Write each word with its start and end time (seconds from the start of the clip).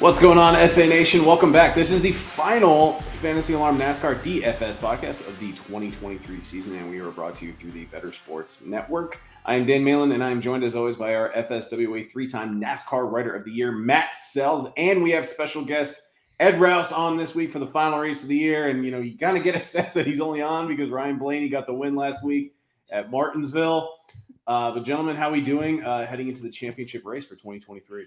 What's 0.00 0.18
going 0.18 0.38
on, 0.38 0.54
FA 0.70 0.86
Nation? 0.86 1.26
Welcome 1.26 1.52
back. 1.52 1.74
This 1.74 1.92
is 1.92 2.00
the 2.00 2.12
final 2.12 3.02
Fantasy 3.20 3.52
Alarm 3.52 3.76
NASCAR 3.76 4.22
DFS 4.22 4.76
podcast 4.76 5.28
of 5.28 5.38
the 5.38 5.52
2023 5.52 6.42
season, 6.42 6.74
and 6.76 6.88
we 6.88 7.00
are 7.00 7.10
brought 7.10 7.36
to 7.36 7.44
you 7.44 7.52
through 7.52 7.72
the 7.72 7.84
Better 7.84 8.10
Sports 8.10 8.64
Network. 8.64 9.20
I 9.44 9.56
am 9.56 9.66
Dan 9.66 9.84
Malin, 9.84 10.12
and 10.12 10.24
I 10.24 10.30
am 10.30 10.40
joined 10.40 10.64
as 10.64 10.74
always 10.74 10.96
by 10.96 11.14
our 11.14 11.30
FSWA 11.34 12.10
three 12.10 12.28
time 12.28 12.58
NASCAR 12.58 13.12
Writer 13.12 13.34
of 13.34 13.44
the 13.44 13.50
Year, 13.50 13.72
Matt 13.72 14.14
Selz, 14.14 14.72
and 14.78 15.02
we 15.02 15.10
have 15.10 15.26
special 15.26 15.62
guest 15.66 16.00
Ed 16.38 16.54
Raus 16.54 16.96
on 16.96 17.18
this 17.18 17.34
week 17.34 17.52
for 17.52 17.58
the 17.58 17.68
final 17.68 17.98
race 17.98 18.22
of 18.22 18.30
the 18.30 18.38
year. 18.38 18.68
And, 18.68 18.82
you 18.86 18.90
know, 18.90 19.00
you 19.00 19.18
kind 19.18 19.36
of 19.36 19.44
get 19.44 19.54
a 19.54 19.60
sense 19.60 19.92
that 19.92 20.06
he's 20.06 20.22
only 20.22 20.40
on 20.40 20.66
because 20.66 20.88
Ryan 20.88 21.18
Blaney 21.18 21.50
got 21.50 21.66
the 21.66 21.74
win 21.74 21.94
last 21.94 22.24
week 22.24 22.54
at 22.90 23.10
Martinsville. 23.10 23.94
Uh, 24.46 24.70
but, 24.70 24.82
gentlemen, 24.82 25.14
how 25.14 25.28
are 25.28 25.32
we 25.32 25.42
doing 25.42 25.84
uh, 25.84 26.06
heading 26.06 26.28
into 26.28 26.42
the 26.42 26.48
championship 26.48 27.04
race 27.04 27.26
for 27.26 27.34
2023? 27.34 28.06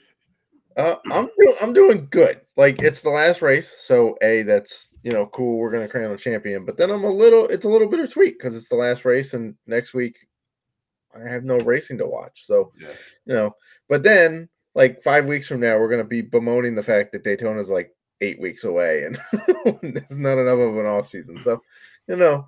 Uh, 0.75 0.95
I'm 1.11 1.29
doing 1.39 1.55
I'm 1.61 1.73
doing 1.73 2.07
good. 2.09 2.41
Like 2.57 2.81
it's 2.81 3.01
the 3.01 3.09
last 3.09 3.41
race, 3.41 3.73
so 3.79 4.17
a 4.21 4.41
that's 4.43 4.89
you 5.03 5.11
know 5.11 5.27
cool. 5.27 5.57
We're 5.57 5.71
gonna 5.71 5.87
crown 5.87 6.11
a 6.11 6.17
champion, 6.17 6.65
but 6.65 6.77
then 6.77 6.89
I'm 6.89 7.03
a 7.03 7.11
little 7.11 7.45
it's 7.45 7.65
a 7.65 7.69
little 7.69 7.87
bittersweet 7.87 8.37
because 8.39 8.55
it's 8.55 8.69
the 8.69 8.75
last 8.75 9.05
race, 9.05 9.33
and 9.33 9.55
next 9.67 9.93
week 9.93 10.15
I 11.15 11.29
have 11.29 11.43
no 11.43 11.57
racing 11.59 11.97
to 11.99 12.07
watch. 12.07 12.43
So 12.45 12.71
Yeah. 12.79 12.87
you 13.25 13.33
know, 13.35 13.55
but 13.87 14.03
then 14.03 14.49
like 14.75 15.03
five 15.03 15.25
weeks 15.25 15.47
from 15.47 15.59
now, 15.59 15.77
we're 15.77 15.89
gonna 15.89 16.03
be 16.03 16.21
bemoaning 16.21 16.75
the 16.75 16.83
fact 16.83 17.11
that 17.11 17.23
Daytona's 17.23 17.69
like 17.69 17.91
eight 18.21 18.39
weeks 18.41 18.63
away, 18.63 19.03
and 19.03 19.19
there's 19.83 20.17
not 20.17 20.37
enough 20.39 20.59
of 20.59 20.77
an 20.77 20.85
off 20.87 21.07
season. 21.07 21.37
So 21.39 21.61
you 22.07 22.15
know, 22.15 22.47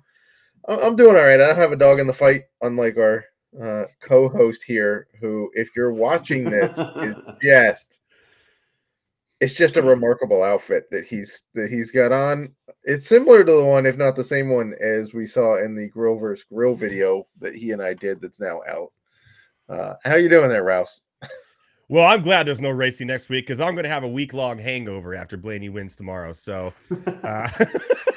I'm 0.66 0.96
doing 0.96 1.14
all 1.16 1.22
right. 1.22 1.34
I 1.40 1.46
don't 1.48 1.56
have 1.56 1.72
a 1.72 1.76
dog 1.76 2.00
in 2.00 2.06
the 2.08 2.12
fight, 2.12 2.42
unlike 2.62 2.96
our 2.96 3.24
uh, 3.62 3.84
co-host 4.00 4.62
here, 4.66 5.06
who, 5.20 5.50
if 5.54 5.70
you're 5.76 5.92
watching 5.92 6.44
this, 6.44 6.76
is 6.78 7.14
just 7.42 8.00
it's 9.40 9.54
just 9.54 9.76
a 9.76 9.82
remarkable 9.82 10.42
outfit 10.42 10.84
that 10.90 11.04
he's 11.04 11.42
that 11.54 11.70
he's 11.70 11.90
got 11.90 12.12
on. 12.12 12.54
It's 12.84 13.06
similar 13.06 13.44
to 13.44 13.52
the 13.52 13.64
one, 13.64 13.86
if 13.86 13.96
not 13.96 14.16
the 14.16 14.24
same 14.24 14.48
one, 14.50 14.74
as 14.80 15.12
we 15.12 15.26
saw 15.26 15.62
in 15.62 15.74
the 15.74 15.88
Grover's 15.88 16.44
Grill 16.44 16.74
video 16.74 17.26
that 17.40 17.54
he 17.54 17.72
and 17.72 17.82
I 17.82 17.94
did. 17.94 18.20
That's 18.20 18.40
now 18.40 18.60
out. 18.68 18.92
Uh, 19.68 19.94
how 20.04 20.14
you 20.14 20.28
doing 20.28 20.48
there, 20.48 20.64
Raus? 20.64 21.00
Well, 21.88 22.04
I'm 22.04 22.22
glad 22.22 22.46
there's 22.46 22.60
no 22.60 22.70
racing 22.70 23.06
next 23.06 23.28
week 23.28 23.46
because 23.46 23.60
I'm 23.60 23.74
going 23.74 23.84
to 23.84 23.90
have 23.90 24.02
a 24.04 24.08
week 24.08 24.32
long 24.32 24.58
hangover 24.58 25.14
after 25.14 25.36
Blaney 25.36 25.68
wins 25.68 25.94
tomorrow. 25.94 26.32
So, 26.32 26.72
uh, 27.22 27.48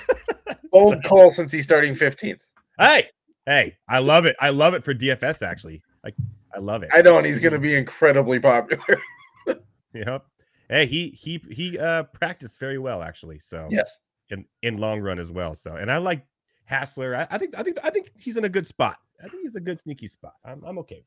Old 0.72 1.04
call 1.04 1.30
since 1.32 1.52
he's 1.52 1.66
starting 1.66 1.96
15th. 1.96 2.40
hey, 2.80 3.08
hey, 3.46 3.78
I 3.88 4.00
love 4.00 4.26
it. 4.26 4.36
I 4.40 4.50
love 4.50 4.74
it 4.74 4.84
for 4.84 4.94
DFS 4.94 5.46
actually. 5.46 5.82
Like, 6.04 6.16
I 6.56 6.60
love 6.60 6.82
it. 6.84 6.90
I 6.94 7.02
know, 7.02 7.18
and 7.18 7.26
he's 7.28 7.40
going 7.40 7.54
to 7.54 7.60
be 7.60 7.76
incredibly 7.76 8.40
popular. 8.40 9.02
Yep. 9.92 10.24
Hey, 10.70 10.86
he 10.86 11.10
he 11.10 11.42
he 11.50 11.80
uh 11.80 12.04
practiced 12.04 12.60
very 12.60 12.78
well 12.78 13.02
actually. 13.02 13.40
So 13.40 13.68
yes. 13.72 14.00
in 14.30 14.46
in 14.62 14.78
long 14.78 15.02
run 15.02 15.20
as 15.20 15.32
well. 15.32 15.56
So, 15.56 15.76
and 15.76 15.92
I 15.92 15.98
like 15.98 16.26
Hassler. 16.66 17.16
I, 17.16 17.28
I 17.32 17.38
think 17.38 17.56
I 17.58 17.64
think 17.64 17.78
I 17.84 17.90
think 17.90 18.12
he's 18.16 18.38
in 18.38 18.46
a 18.46 18.50
good 18.50 18.68
spot. 18.68 18.98
I 19.24 19.28
think 19.28 19.42
he's 19.44 19.56
a 19.56 19.60
good 19.60 19.80
sneaky 19.80 20.08
spot. 20.08 20.34
I'm 20.46 20.64
I'm 20.64 20.78
okay. 20.80 21.04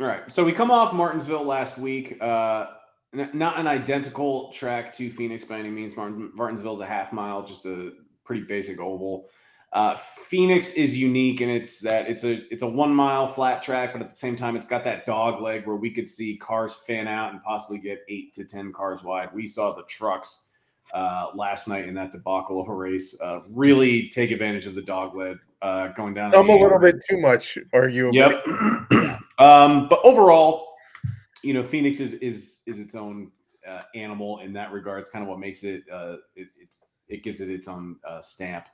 All 0.00 0.06
right. 0.06 0.32
So 0.32 0.44
we 0.44 0.52
come 0.52 0.70
off 0.70 0.94
Martinsville 0.94 1.44
last 1.44 1.76
week. 1.76 2.20
Uh, 2.22 2.68
n- 3.14 3.30
not 3.34 3.58
an 3.58 3.66
identical 3.66 4.50
track 4.50 4.94
to 4.94 5.10
Phoenix 5.10 5.44
by 5.44 5.58
any 5.58 5.68
means. 5.68 5.94
Martin, 5.94 6.32
Martinsville's 6.34 6.80
a 6.80 6.86
half 6.86 7.12
mile, 7.12 7.44
just 7.44 7.66
a 7.66 7.92
pretty 8.24 8.42
basic 8.42 8.80
oval. 8.80 9.28
Uh, 9.72 9.96
Phoenix 9.96 10.72
is 10.72 10.98
unique, 10.98 11.40
and 11.40 11.50
it's 11.50 11.80
that 11.80 12.08
it's 12.08 12.24
a 12.24 12.44
it's 12.52 12.62
a 12.62 12.66
one 12.66 12.92
mile 12.92 13.28
flat 13.28 13.62
track, 13.62 13.92
but 13.92 14.02
at 14.02 14.10
the 14.10 14.16
same 14.16 14.34
time, 14.34 14.56
it's 14.56 14.66
got 14.66 14.82
that 14.82 15.06
dog 15.06 15.40
leg 15.40 15.64
where 15.66 15.76
we 15.76 15.90
could 15.90 16.08
see 16.08 16.36
cars 16.36 16.74
fan 16.86 17.06
out 17.06 17.32
and 17.32 17.40
possibly 17.44 17.78
get 17.78 18.00
eight 18.08 18.34
to 18.34 18.44
ten 18.44 18.72
cars 18.72 19.04
wide. 19.04 19.28
We 19.32 19.46
saw 19.46 19.72
the 19.72 19.84
trucks 19.84 20.48
uh, 20.92 21.28
last 21.36 21.68
night 21.68 21.86
in 21.86 21.94
that 21.94 22.10
debacle 22.10 22.60
of 22.60 22.68
a 22.68 22.74
race 22.74 23.18
uh, 23.20 23.40
really 23.48 24.08
take 24.08 24.32
advantage 24.32 24.66
of 24.66 24.74
the 24.74 24.82
dog 24.82 25.14
leg 25.14 25.38
uh, 25.62 25.88
going 25.88 26.14
down. 26.14 26.34
I'm 26.34 26.48
a 26.48 26.56
little 26.56 26.80
bit 26.80 26.96
too 27.08 27.20
much, 27.20 27.56
arguably. 27.72 28.14
Yep. 28.14 29.20
um, 29.38 29.88
but 29.88 30.00
overall, 30.04 30.74
you 31.42 31.54
know, 31.54 31.62
Phoenix 31.62 32.00
is 32.00 32.14
is 32.14 32.62
is 32.66 32.78
its 32.78 32.96
own 32.96 33.30
uh, 33.68 33.82
animal 33.94 34.40
in 34.40 34.52
that 34.54 34.72
regard. 34.72 35.00
It's 35.00 35.10
kind 35.10 35.22
of 35.22 35.28
what 35.28 35.38
makes 35.38 35.62
it. 35.62 35.84
Uh, 35.92 36.16
it 36.34 36.48
it's 36.60 36.84
it 37.08 37.22
gives 37.22 37.40
it 37.40 37.50
its 37.50 37.68
own 37.68 37.96
uh, 38.04 38.20
stamp. 38.20 38.66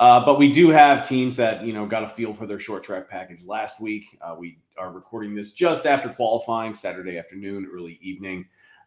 Uh, 0.00 0.24
but 0.24 0.38
we 0.38 0.50
do 0.50 0.70
have 0.70 1.06
teams 1.06 1.36
that 1.36 1.64
you 1.64 1.72
know 1.72 1.86
got 1.86 2.02
a 2.02 2.08
feel 2.08 2.34
for 2.34 2.46
their 2.46 2.58
short 2.58 2.82
track 2.82 3.08
package 3.08 3.42
last 3.44 3.80
week. 3.80 4.18
Uh, 4.20 4.34
we 4.38 4.58
are 4.76 4.90
recording 4.90 5.34
this 5.34 5.52
just 5.52 5.86
after 5.86 6.08
qualifying, 6.08 6.74
Saturday 6.74 7.16
afternoon, 7.18 7.70
early 7.72 7.98
evening. 8.02 8.44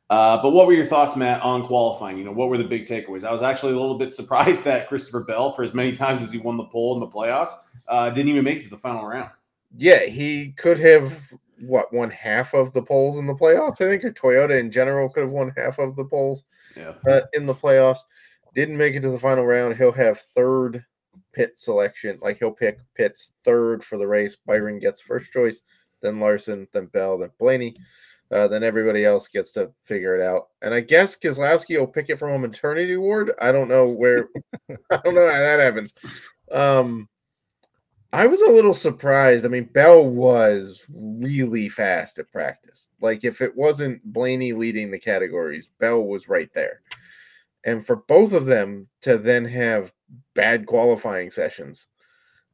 Uh, 0.09 0.41
but 0.41 0.51
what 0.51 0.67
were 0.67 0.73
your 0.73 0.85
thoughts, 0.85 1.15
Matt, 1.17 1.41
on 1.41 1.67
qualifying? 1.67 2.17
You 2.17 2.23
know, 2.23 2.31
what 2.31 2.49
were 2.49 2.57
the 2.57 2.63
big 2.63 2.85
takeaways? 2.85 3.25
I 3.25 3.31
was 3.31 3.41
actually 3.41 3.73
a 3.73 3.79
little 3.79 3.97
bit 3.97 4.13
surprised 4.21 4.63
that 4.63 4.87
Christopher 4.87 5.21
Bell, 5.21 5.53
for 5.53 5.63
as 5.63 5.73
many 5.73 5.93
times 5.93 6.21
as 6.21 6.31
he 6.31 6.37
won 6.39 6.57
the 6.57 6.65
pole 6.65 6.93
in 6.93 6.99
the 6.99 7.07
playoffs, 7.07 7.51
uh, 7.87 8.09
didn't 8.09 8.29
even 8.29 8.43
make 8.43 8.59
it 8.59 8.63
to 8.63 8.69
the 8.69 8.77
final 8.77 9.05
round. 9.05 9.31
Yeah, 9.75 10.05
he 10.05 10.51
could 10.53 10.79
have 10.79 11.13
what 11.59 11.91
won 11.93 12.09
half 12.11 12.53
of 12.53 12.71
the 12.73 12.81
polls 12.81 13.17
in 13.17 13.25
the 13.25 13.33
playoffs. 13.33 13.81
I 13.81 13.85
think 13.85 14.03
or 14.03 14.11
Toyota 14.11 14.59
in 14.59 14.71
general 14.71 15.09
could 15.09 15.23
have 15.23 15.31
won 15.31 15.51
half 15.57 15.79
of 15.79 15.95
the 15.95 16.05
polls 16.05 16.43
Yeah. 16.75 16.93
uh, 17.07 17.21
in 17.33 17.45
the 17.45 17.53
playoffs. 17.53 17.99
Didn't 18.53 18.77
make 18.77 18.95
it 18.95 19.01
to 19.01 19.09
the 19.09 19.19
final 19.19 19.45
round. 19.45 19.75
He'll 19.75 19.91
have 19.91 20.19
third 20.19 20.85
pit 21.37 21.57
selection. 21.59 22.17
Like 22.21 22.39
he'll 22.39 22.51
pick 22.51 22.79
Pitt's 22.95 23.31
third 23.45 23.83
for 23.83 23.97
the 23.97 24.07
race. 24.07 24.35
Byron 24.47 24.79
gets 24.79 24.99
first 24.99 25.31
choice, 25.31 25.61
then 26.01 26.19
Larson, 26.19 26.67
then 26.73 26.87
Bell, 26.87 27.19
then 27.19 27.29
Blaney. 27.39 27.75
Uh, 28.29 28.47
then 28.47 28.61
everybody 28.61 29.05
else 29.05 29.29
gets 29.29 29.53
to 29.53 29.71
figure 29.83 30.13
it 30.17 30.21
out. 30.21 30.47
And 30.61 30.73
I 30.73 30.81
guess 30.81 31.15
Keselowski 31.15 31.79
will 31.79 31.87
pick 31.87 32.09
it 32.09 32.19
from 32.19 32.31
a 32.31 32.39
maternity 32.39 32.97
ward. 32.97 33.31
I 33.39 33.53
don't 33.53 33.69
know 33.69 33.87
where. 33.87 34.27
I 34.91 34.97
don't 34.97 35.15
know 35.15 35.31
how 35.31 35.39
that 35.39 35.59
happens. 35.59 35.93
Um, 36.51 37.07
I 38.11 38.27
was 38.27 38.41
a 38.41 38.51
little 38.51 38.73
surprised. 38.73 39.45
I 39.45 39.47
mean, 39.47 39.69
Bell 39.71 40.03
was 40.03 40.85
really 40.89 41.69
fast 41.69 42.19
at 42.19 42.29
practice. 42.31 42.89
Like, 42.99 43.23
if 43.23 43.39
it 43.39 43.55
wasn't 43.55 44.03
Blaney 44.11 44.51
leading 44.51 44.91
the 44.91 44.99
categories, 44.99 45.69
Bell 45.79 46.01
was 46.01 46.27
right 46.27 46.49
there. 46.53 46.81
And 47.67 47.85
for 47.85 47.97
both 47.97 48.31
of 48.31 48.45
them 48.45 48.87
to 49.01 49.17
then 49.17 49.45
have 49.45 49.93
bad 50.33 50.65
qualifying 50.65 51.29
sessions, 51.29 51.87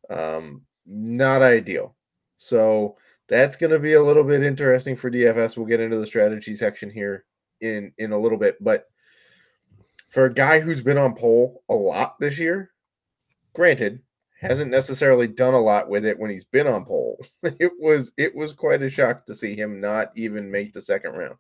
um, 0.10 0.64
not 0.86 1.42
ideal. 1.42 1.96
So 2.36 2.98
that's 3.30 3.56
going 3.56 3.72
to 3.72 3.80
be 3.80 3.94
a 3.94 4.04
little 4.04 4.24
bit 4.24 4.44
interesting 4.44 4.96
for 4.96 5.12
DFS. 5.12 5.56
We'll 5.56 5.68
get 5.68 5.80
into 5.80 6.00
the 6.00 6.08
strategy 6.08 6.56
section 6.56 6.90
here 6.90 7.26
in 7.62 7.94
in 8.00 8.12
a 8.12 8.20
little 8.20 8.40
bit, 8.40 8.62
but 8.62 8.88
for 10.10 10.26
a 10.26 10.34
guy 10.34 10.60
who's 10.60 10.82
been 10.82 10.98
on 10.98 11.16
pole 11.16 11.64
a 11.70 11.74
lot 11.74 12.20
this 12.20 12.38
year, 12.38 12.72
granted, 13.54 14.02
hasn't 14.40 14.72
necessarily 14.72 15.28
done 15.28 15.54
a 15.54 15.60
lot 15.60 15.90
with 15.90 16.06
it 16.06 16.20
when 16.20 16.30
he's 16.30 16.44
been 16.44 16.68
on 16.68 16.86
pole. 16.86 17.24
It 17.60 17.72
was 17.80 18.12
it 18.18 18.36
was 18.36 18.52
quite 18.52 18.82
a 18.82 18.90
shock 18.90 19.26
to 19.28 19.36
see 19.36 19.56
him 19.56 19.80
not 19.80 20.12
even 20.16 20.52
make 20.52 20.74
the 20.74 20.82
second 20.82 21.12
round. 21.14 21.36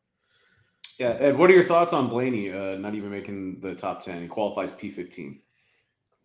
Yeah, 1.00 1.16
Ed, 1.20 1.38
what 1.38 1.50
are 1.50 1.54
your 1.54 1.64
thoughts 1.64 1.94
on 1.94 2.08
Blaney 2.08 2.52
uh, 2.52 2.76
not 2.78 2.94
even 2.96 3.10
making 3.10 3.60
the 3.62 3.74
top 3.76 4.04
10? 4.04 4.22
He 4.22 4.28
qualifies 4.28 4.72
P15. 4.72 5.40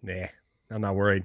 Nah, 0.02 0.26
I'm 0.70 0.80
not 0.82 0.94
worried. 0.94 1.24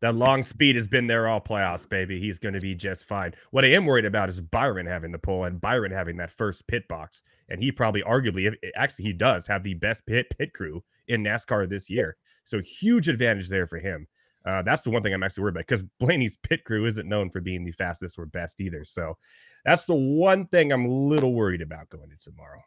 That 0.00 0.16
long 0.16 0.42
speed 0.42 0.74
has 0.74 0.88
been 0.88 1.06
there 1.06 1.28
all 1.28 1.40
playoffs, 1.40 1.88
baby. 1.88 2.18
He's 2.18 2.40
going 2.40 2.54
to 2.54 2.60
be 2.60 2.74
just 2.74 3.04
fine. 3.04 3.34
What 3.52 3.64
I 3.64 3.68
am 3.68 3.86
worried 3.86 4.04
about 4.04 4.28
is 4.28 4.40
Byron 4.40 4.86
having 4.86 5.12
the 5.12 5.18
pole 5.18 5.44
and 5.44 5.60
Byron 5.60 5.92
having 5.92 6.16
that 6.16 6.32
first 6.32 6.66
pit 6.66 6.88
box. 6.88 7.22
And 7.48 7.62
he 7.62 7.70
probably, 7.70 8.02
arguably, 8.02 8.52
actually, 8.74 9.04
he 9.04 9.12
does 9.12 9.46
have 9.46 9.62
the 9.62 9.74
best 9.74 10.04
pit 10.06 10.26
pit 10.36 10.52
crew 10.54 10.82
in 11.06 11.22
NASCAR 11.22 11.68
this 11.68 11.88
year. 11.88 12.16
So 12.44 12.60
huge 12.60 13.08
advantage 13.08 13.48
there 13.48 13.68
for 13.68 13.78
him. 13.78 14.08
Uh, 14.44 14.62
that's 14.62 14.82
the 14.82 14.90
one 14.90 15.04
thing 15.04 15.14
I'm 15.14 15.22
actually 15.22 15.42
worried 15.42 15.52
about 15.52 15.68
because 15.68 15.84
Blaney's 16.00 16.36
pit 16.42 16.64
crew 16.64 16.84
isn't 16.86 17.08
known 17.08 17.30
for 17.30 17.40
being 17.40 17.64
the 17.64 17.70
fastest 17.70 18.18
or 18.18 18.26
best 18.26 18.60
either. 18.60 18.84
So 18.84 19.16
that's 19.64 19.86
the 19.86 19.94
one 19.94 20.46
thing 20.46 20.72
I'm 20.72 20.84
a 20.86 20.92
little 20.92 21.34
worried 21.34 21.62
about 21.62 21.88
going 21.90 22.10
into 22.10 22.30
tomorrow. 22.30 22.60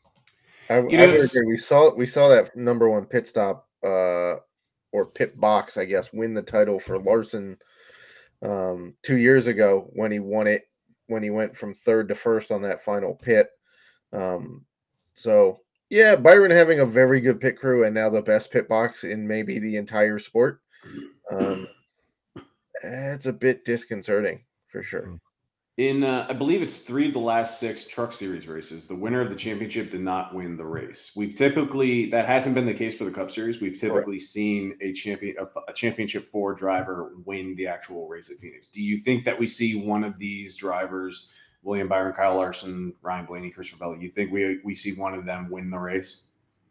I, 0.69 0.77
You 0.79 0.97
know, 0.97 1.05
would 1.07 1.15
it's- 1.15 1.35
agree. 1.35 1.47
We 1.53 1.57
saw 1.57 1.93
we 1.93 2.05
saw 2.05 2.29
that 2.29 2.55
number 2.55 2.89
one 2.89 3.05
pit 3.05 3.27
stop 3.27 3.67
uh, 3.83 4.35
or 4.91 5.05
pit 5.13 5.39
box, 5.39 5.77
I 5.77 5.85
guess, 5.85 6.11
win 6.13 6.33
the 6.33 6.41
title 6.41 6.79
for 6.79 6.97
Larson 6.97 7.57
um, 8.41 8.95
two 9.03 9.17
years 9.17 9.47
ago 9.47 9.89
when 9.93 10.11
he 10.11 10.19
won 10.19 10.47
it 10.47 10.63
when 11.07 11.21
he 11.21 11.29
went 11.29 11.55
from 11.55 11.73
third 11.73 12.07
to 12.09 12.15
first 12.15 12.51
on 12.51 12.61
that 12.63 12.83
final 12.83 13.13
pit. 13.13 13.49
Um, 14.11 14.65
so 15.13 15.59
yeah, 15.91 16.15
Byron 16.15 16.49
having 16.51 16.79
a 16.79 16.85
very 16.85 17.21
good 17.21 17.39
pit 17.39 17.57
crew 17.57 17.85
and 17.85 17.93
now 17.93 18.09
the 18.09 18.21
best 18.21 18.49
pit 18.51 18.67
box 18.67 19.03
in 19.03 19.27
maybe 19.27 19.59
the 19.59 19.75
entire 19.77 20.17
sport. 20.17 20.61
Um, 21.31 21.67
it's 22.83 23.27
a 23.27 23.33
bit 23.33 23.65
disconcerting 23.65 24.43
for 24.67 24.81
sure. 24.81 25.19
In, 25.77 26.05
uh, 26.05 26.25
I 26.29 26.33
believe 26.33 26.61
it's 26.61 26.79
three 26.79 27.07
of 27.07 27.13
the 27.13 27.19
last 27.19 27.59
six 27.59 27.85
Truck 27.85 28.13
Series 28.13 28.47
races, 28.47 28.87
the 28.87 28.95
winner 28.95 29.19
of 29.19 29.29
the 29.29 29.35
championship 29.35 29.91
did 29.91 29.99
not 29.99 30.33
win 30.33 30.55
the 30.55 30.63
race. 30.63 31.11
We've 31.17 31.35
typically, 31.35 32.09
that 32.11 32.27
hasn't 32.27 32.55
been 32.55 32.65
the 32.65 32.73
case 32.73 32.97
for 32.97 33.03
the 33.03 33.11
Cup 33.11 33.29
Series. 33.29 33.59
We've 33.59 33.77
typically 33.77 34.21
seen 34.21 34.77
a 34.79 34.93
champion, 34.93 35.35
a, 35.37 35.47
a 35.69 35.73
championship 35.73 36.23
four 36.23 36.53
driver 36.53 37.11
win 37.25 37.55
the 37.55 37.67
actual 37.67 38.07
race 38.07 38.31
at 38.31 38.37
Phoenix. 38.37 38.69
Do 38.69 38.81
you 38.81 38.97
think 38.97 39.25
that 39.25 39.37
we 39.37 39.47
see 39.47 39.75
one 39.75 40.05
of 40.05 40.17
these 40.17 40.55
drivers, 40.55 41.29
William 41.61 41.89
Byron, 41.89 42.13
Kyle 42.13 42.37
Larson, 42.37 42.93
Ryan 43.01 43.25
Blaney, 43.25 43.49
Christopher 43.49 43.79
Bell, 43.79 43.97
you 43.97 44.09
think 44.09 44.31
we, 44.31 44.61
we 44.63 44.75
see 44.75 44.93
one 44.93 45.13
of 45.13 45.25
them 45.25 45.49
win 45.49 45.69
the 45.69 45.77
race? 45.77 46.27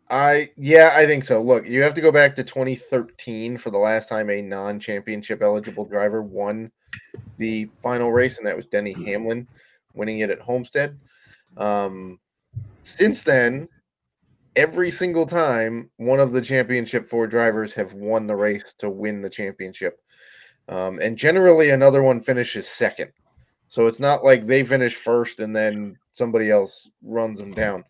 I 0.09 0.51
yeah, 0.57 0.93
I 0.95 1.07
think 1.07 1.25
so. 1.25 1.43
Look, 1.43 1.67
you 1.67 1.83
have 1.83 1.95
to 1.95 2.01
go 2.01 2.13
back 2.13 2.37
to 2.37 2.45
2013 2.45 3.57
for 3.59 3.71
the 3.71 3.79
last 3.79 4.09
time 4.09 4.29
a 4.29 4.43
non-championship 4.43 5.43
eligible 5.43 5.87
driver 5.87 6.23
won 6.23 6.71
the 7.39 7.69
final 7.83 8.13
race, 8.13 8.39
and 8.39 8.47
that 8.47 8.57
was 8.57 8.67
Denny 8.67 8.93
Hamlin 8.93 9.47
winning 9.95 10.21
it 10.21 10.31
at 10.31 10.41
Homestead. 10.41 10.99
Um, 11.57 12.19
since 12.83 13.23
then, 13.23 13.69
every 14.57 14.91
single 14.91 15.27
time 15.27 15.91
one 15.97 16.21
of 16.21 16.33
the 16.33 16.43
championship 16.43 17.09
four 17.09 17.27
drivers 17.27 17.75
have 17.75 17.93
won 17.95 18.27
the 18.27 18.37
race 18.37 18.75
to 18.79 18.91
win 18.91 19.23
the 19.23 19.31
championship. 19.31 20.01
Um, 20.69 20.99
and 21.01 21.17
generally 21.17 21.71
another 21.71 22.03
one 22.03 22.21
finishes 22.21 22.69
second. 22.69 23.13
So 23.69 23.87
it's 23.87 24.01
not 24.01 24.25
like 24.25 24.47
they 24.47 24.63
finish 24.65 24.95
first 24.95 25.41
and 25.41 25.55
then 25.55 25.99
somebody 26.13 26.51
else 26.51 26.89
runs 27.03 27.39
them 27.39 27.53
down. 27.53 27.85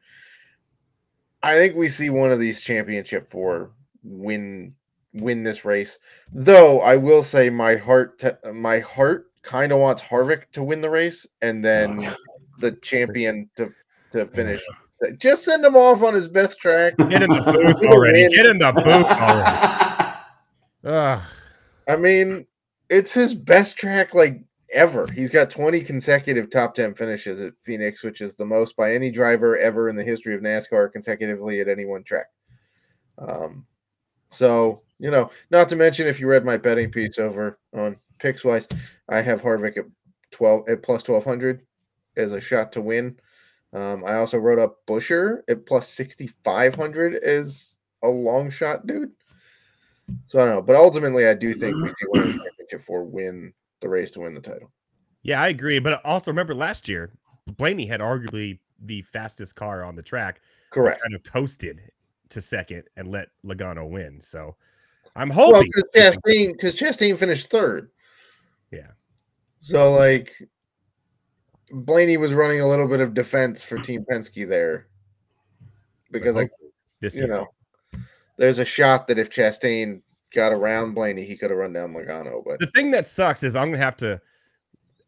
I 1.43 1.55
think 1.57 1.77
we 1.77 1.89
see 1.89 2.09
one 2.09 2.33
of 2.33 2.41
these 2.41 2.63
championship 2.63 3.31
four 3.31 3.73
win 4.03 4.75
win 5.15 5.43
this 5.43 5.65
race. 5.65 5.99
Though 6.33 6.81
I 6.81 6.97
will 6.97 7.23
say 7.23 7.49
my 7.51 7.77
heart 7.77 8.19
te- 8.19 8.51
my 8.53 8.81
heart 8.81 9.31
kind 9.43 9.73
of 9.73 9.79
wants 9.79 10.03
Harvick 10.03 10.51
to 10.53 10.63
win 10.63 10.81
the 10.81 10.91
race 10.91 11.27
and 11.41 11.65
then 11.65 12.15
the 12.59 12.73
champion 12.83 13.49
to 13.57 13.73
to 14.13 14.27
finish. 14.27 14.63
Just 15.19 15.45
send 15.45 15.65
him 15.65 15.77
off 15.77 16.03
on 16.03 16.15
his 16.15 16.29
best 16.29 16.59
track. 16.59 16.97
Get 16.97 17.23
in 17.23 17.29
the 17.31 17.43
booth 17.43 17.91
already. 17.91 18.29
Get 18.29 18.47
in 18.47 18.59
the 18.59 18.73
booth 18.73 18.87
already. 18.87 20.15
Ugh. 20.85 21.23
I 21.89 21.97
mean, 21.97 22.47
it's 22.89 23.13
his 23.13 23.35
best 23.35 23.77
track 23.77 24.15
like 24.15 24.43
ever. 24.73 25.07
He's 25.11 25.31
got 25.31 25.51
20 25.51 25.81
consecutive 25.81 26.51
top 26.51 26.75
10 26.75 26.95
finishes 26.95 27.41
at 27.41 27.53
Phoenix, 27.63 28.03
which 28.03 28.21
is 28.21 28.37
the 28.37 28.45
most 28.47 28.77
by 28.77 28.95
any 28.95 29.11
driver 29.11 29.59
ever 29.59 29.89
in 29.89 29.97
the 29.97 30.05
history 30.05 30.35
of 30.35 30.41
NASCAR 30.41 30.93
consecutively 30.93 31.61
at 31.61 31.69
any 31.69 31.85
one 31.85 32.03
track. 32.03 32.27
Um, 33.19 33.67
so, 34.31 34.83
you 35.05 35.11
know, 35.11 35.31
not 35.51 35.69
to 35.69 35.77
mention 35.77 36.07
if 36.07 36.19
you 36.19 36.27
read 36.27 36.47
my 36.47 36.57
betting 36.57 36.91
piece 36.91 37.19
over 37.19 37.59
on 37.75 37.99
Pickswise, 38.21 38.75
I 39.07 39.21
have 39.21 39.43
Harvick 39.43 39.77
at 39.77 39.85
12 40.31 40.67
at 40.67 40.83
plus 40.83 41.07
1200 41.07 41.61
as 42.17 42.33
a 42.33 42.41
shot 42.41 42.73
to 42.73 42.81
win. 42.81 43.19
Um, 43.75 44.03
I 44.07 44.15
also 44.15 44.39
wrote 44.39 44.59
up 44.59 44.79
Buescher 44.87 45.43
at 45.47 45.67
plus 45.67 45.91
6,500 45.91 47.17
as 47.17 47.77
a 48.03 48.09
long 48.09 48.51
shot 48.51 48.87
dude. 48.87 49.11
So 50.29 50.39
I 50.39 50.47
don't 50.47 50.55
know, 50.55 50.63
but 50.63 50.75
ultimately, 50.75 51.27
I 51.29 51.35
do 51.35 51.53
think 51.53 51.77
we 51.77 51.93
one 52.09 52.23
of 52.23 52.27
the 52.29 52.33
championship 52.33 52.87
four 52.87 53.05
win 53.05 53.53
the 53.81 53.91
race 53.91 54.11
to 54.13 54.21
win 54.21 54.33
the 54.33 54.41
title. 54.41 54.73
Yeah, 55.23 55.43
I 55.43 55.49
agree. 55.49 55.81
But 55.81 56.03
also 56.07 56.31
remember 56.31 56.55
last 56.55 56.89
year, 56.89 57.13
Blaney 57.59 57.85
had 57.85 58.01
arguably 58.01 58.59
the 58.81 59.03
fastest 59.03 59.55
car 59.55 59.85
on 59.85 59.97
the 59.97 60.03
track. 60.03 60.41
Correct. 60.71 61.03
Kind 61.03 61.15
of 61.15 61.23
coasted 61.25 61.83
to 62.31 62.41
second 62.41 62.85
and 62.97 63.09
let 63.09 63.29
Logano 63.45 63.87
win. 63.87 64.19
So 64.23 64.57
I'm 65.17 65.31
hoping. 65.31 65.71
because 65.73 66.17
Chastain, 66.17 66.53
because 66.53 66.75
Chastain 66.75 67.19
finished 67.19 67.51
third. 67.51 67.91
Yeah. 68.71 68.89
So 69.61 69.95
like, 69.95 70.33
Blaney 71.71 72.17
was 72.17 72.33
running 72.33 72.61
a 72.61 72.69
little 72.69 72.89
bit 72.89 73.01
of 73.01 73.15
defense 73.15 73.63
for 73.63 73.79
Team 73.79 74.05
Penske 74.11 74.49
there, 74.49 74.89
because 76.11 76.37
like 76.37 76.51
this 77.01 77.15
you 77.15 77.27
know, 77.27 77.47
there's 78.37 78.59
a 78.59 78.65
shot 78.65 79.09
that 79.09 79.19
if 79.19 79.31
Chastain 79.31 80.03
got 80.35 80.53
around 80.53 80.95
Blaney, 80.95 81.25
he 81.25 81.37
could 81.37 81.51
have 81.51 81.59
run 81.59 81.73
down 81.73 81.95
Logano. 81.95 82.43
But 82.45 82.61
The 82.61 82.67
thing 82.69 82.91
that 82.93 83.07
sucks 83.07 83.43
is 83.43 83.57
I'm 83.57 83.71
gonna 83.71 83.79
have 83.83 83.97
to, 83.99 84.21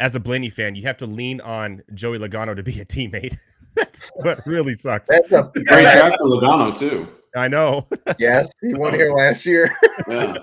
as 0.00 0.14
a 0.14 0.20
Blaney 0.20 0.50
fan, 0.50 0.74
you 0.74 0.82
have 0.84 0.96
to 0.98 1.06
lean 1.06 1.40
on 1.40 1.82
Joey 1.94 2.18
Logano 2.18 2.54
to 2.56 2.62
be 2.62 2.80
a 2.80 2.84
teammate. 2.84 3.36
That's 3.74 4.00
what 4.14 4.40
really 4.46 4.74
sucks. 4.74 5.06
that's 5.08 5.30
a 5.32 5.42
Great 5.54 5.64
track 5.82 6.14
for 6.18 6.26
Logano 6.26 6.74
too. 6.74 7.06
I 7.36 7.48
know. 7.48 7.86
yes. 8.18 8.48
He 8.62 8.74
won 8.74 8.94
here 8.94 9.12
last 9.12 9.46
year. 9.46 9.76
Yeah. 10.08 10.36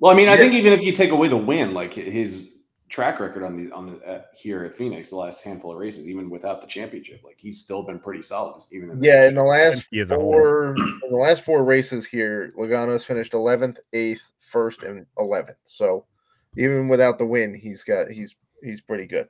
Well, 0.00 0.12
I 0.12 0.16
mean, 0.16 0.28
I 0.28 0.36
think 0.36 0.54
even 0.54 0.72
if 0.72 0.82
you 0.82 0.92
take 0.92 1.10
away 1.10 1.28
the 1.28 1.36
win, 1.36 1.74
like 1.74 1.92
his 1.92 2.48
track 2.88 3.20
record 3.20 3.42
on 3.42 3.56
the 3.56 3.72
on 3.72 3.86
the 3.86 4.06
uh, 4.06 4.22
here 4.34 4.64
at 4.64 4.74
Phoenix, 4.74 5.10
the 5.10 5.16
last 5.16 5.44
handful 5.44 5.72
of 5.72 5.78
races, 5.78 6.08
even 6.08 6.30
without 6.30 6.60
the 6.60 6.66
championship, 6.66 7.22
like 7.24 7.36
he's 7.38 7.60
still 7.60 7.82
been 7.82 7.98
pretty 7.98 8.22
solid. 8.22 8.62
Even 8.72 8.90
in 8.90 9.02
Yeah, 9.02 9.28
in 9.28 9.34
the 9.34 9.42
last 9.42 9.90
Penske 9.90 10.00
as 10.00 10.10
a 10.10 10.14
whole. 10.14 10.32
four, 10.32 10.74
in 10.76 11.10
the 11.10 11.16
last 11.16 11.44
four 11.44 11.64
races 11.64 12.06
here, 12.06 12.52
Logano's 12.56 13.04
finished 13.04 13.34
eleventh, 13.34 13.78
eighth, 13.92 14.30
first, 14.38 14.82
and 14.84 15.06
eleventh. 15.18 15.58
So 15.64 16.06
even 16.56 16.88
without 16.88 17.18
the 17.18 17.26
win, 17.26 17.54
he's 17.54 17.84
got 17.84 18.10
he's 18.10 18.36
he's 18.62 18.80
pretty 18.80 19.06
good. 19.06 19.28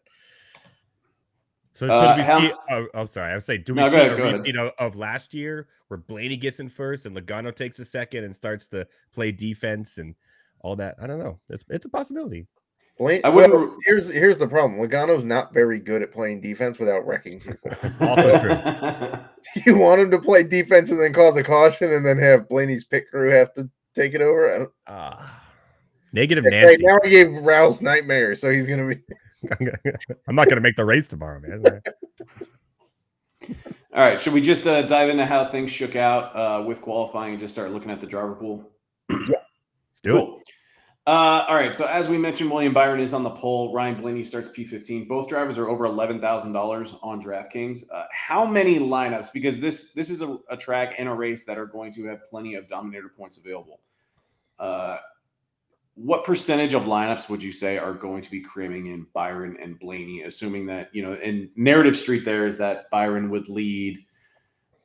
So, 1.75 1.89
so 1.89 1.93
Uh, 1.93 2.15
do 2.17 2.21
we 2.23 2.27
how- 2.27 2.41
see? 2.41 2.53
Oh, 2.71 2.87
oh, 2.95 3.07
sorry. 3.07 3.33
I 3.33 3.35
was 3.35 3.45
saying, 3.45 3.65
do 3.67 3.75
we 3.75 3.81
No, 3.81 3.91
go 3.91 3.97
see 3.97 4.01
ahead, 4.01 4.13
a 4.13 4.17
go 4.17 4.23
ahead. 4.25 4.39
repeat 4.39 4.57
of, 4.57 4.73
of 4.79 4.97
last 4.97 5.35
year 5.35 5.69
where 5.89 5.99
Blaney 5.99 6.37
gets 6.37 6.61
in 6.61 6.69
first 6.69 7.05
and 7.07 7.17
Logano 7.17 7.55
takes 7.55 7.79
a 7.81 7.85
second 7.85 8.25
and 8.25 8.35
starts 8.35 8.69
to 8.69 8.87
play 9.13 9.33
defense 9.33 9.99
and 9.99 10.15
all 10.61 10.77
that? 10.77 10.95
I 11.01 11.07
don't 11.09 11.19
know. 11.19 11.41
It's 11.51 11.65
it's 11.69 11.85
a 11.85 11.89
possibility. 11.89 12.47
Blaine, 12.97 13.21
I 13.25 13.29
well, 13.29 13.51
wouldn't- 13.51 13.73
here's 13.85 14.13
here's 14.13 14.39
the 14.39 14.47
problem. 14.47 14.79
Logano's 14.79 15.25
not 15.25 15.53
very 15.53 15.81
good 15.81 16.01
at 16.01 16.13
playing 16.13 16.41
defense 16.43 16.79
without 16.79 17.05
wrecking 17.05 17.41
people. 17.41 17.73
Also 18.01 18.39
true. 18.41 19.19
you 19.67 19.77
want 19.77 20.01
him 20.01 20.13
to 20.13 20.21
play 20.21 20.45
defense 20.45 20.93
and 20.93 21.01
then 21.01 21.13
cause 21.13 21.37
a 21.37 21.43
caution, 21.43 21.93
and 21.93 22.07
then 22.07 22.19
have 22.19 22.49
Blaney's 22.49 22.85
pit 22.85 23.07
crew 23.11 23.31
have 23.31 23.53
to 23.55 23.69
take 23.97 24.15
it 24.15 24.21
over. 24.21 24.49
I 24.55 24.59
don't, 24.59 24.71
Ah, 24.87 25.43
negative 26.13 26.45
right 26.45 26.53
Nancy. 26.53 26.85
now, 26.87 26.99
he 27.03 27.11
gave 27.11 27.27
Raus 27.43 27.83
nightmare, 27.83 28.37
so 28.37 28.49
he's 28.53 28.69
gonna 28.69 28.87
be. 28.87 28.99
I'm 30.29 30.35
not 30.35 30.49
gonna 30.49 30.61
make 30.61 30.77
the 30.77 30.85
race 30.85 31.09
tomorrow, 31.09 31.41
man. 31.41 31.63
All 33.93 34.01
right, 34.01 34.21
should 34.21 34.33
we 34.33 34.41
just 34.41 34.67
uh, 34.67 34.83
dive 34.83 35.11
into 35.11 35.27
how 35.27 35.45
things 35.45 35.71
shook 35.71 35.97
out 35.97 36.35
uh, 36.35 36.65
with 36.65 36.81
qualifying 36.81 37.33
and 37.33 37.41
just 37.41 37.55
start 37.55 37.71
looking 37.71 37.91
at 37.91 38.01
the 38.01 38.07
driver 38.07 38.35
pool? 38.35 38.71
Let's 39.09 40.01
do 40.03 40.19
it. 40.19 40.45
Uh, 41.07 41.45
all 41.49 41.55
right. 41.55 41.77
So 41.77 41.87
as 41.87 42.09
we 42.09 42.17
mentioned, 42.17 42.51
William 42.51 42.73
Byron 42.73 42.99
is 42.99 43.13
on 43.13 43.23
the 43.23 43.31
pole. 43.31 43.75
Ryan 43.75 44.01
Blaney 44.01 44.25
starts 44.25 44.49
P15. 44.49 45.07
Both 45.07 45.29
drivers 45.29 45.59
are 45.59 45.69
over 45.69 45.85
eleven 45.85 46.19
thousand 46.19 46.53
dollars 46.53 46.95
on 47.03 47.23
DraftKings. 47.23 47.83
Uh, 47.93 48.05
how 48.11 48.47
many 48.47 48.79
lineups? 48.79 49.31
Because 49.33 49.61
this 49.61 49.93
this 49.93 50.09
is 50.09 50.23
a, 50.23 50.39
a 50.49 50.57
track 50.57 50.95
and 50.97 51.07
a 51.09 51.13
race 51.13 51.45
that 51.45 51.59
are 51.59 51.67
going 51.67 51.93
to 51.93 52.07
have 52.07 52.27
plenty 52.27 52.55
of 52.55 52.69
Dominator 52.69 53.11
points 53.11 53.37
available. 53.37 53.81
Uh, 54.59 54.97
what 55.97 56.25
percentage 56.25 56.75
of 56.75 56.85
lineups 56.85 57.29
would 57.29 57.43
you 57.43 57.53
say 57.53 57.79
are 57.79 57.95
going 57.95 58.21
to 58.23 58.31
be 58.31 58.41
cramming 58.41 58.87
in 58.87 59.07
Byron 59.13 59.57
and 59.63 59.79
Blaney, 59.79 60.23
assuming 60.23 60.67
that 60.67 60.91
you 60.93 61.03
know 61.03 61.15
in 61.15 61.51
narrative 61.57 61.97
street 61.97 62.25
there 62.25 62.47
is 62.47 62.59
that 62.59 62.91
Byron 62.91 63.31
would 63.31 63.49
lead 63.49 64.05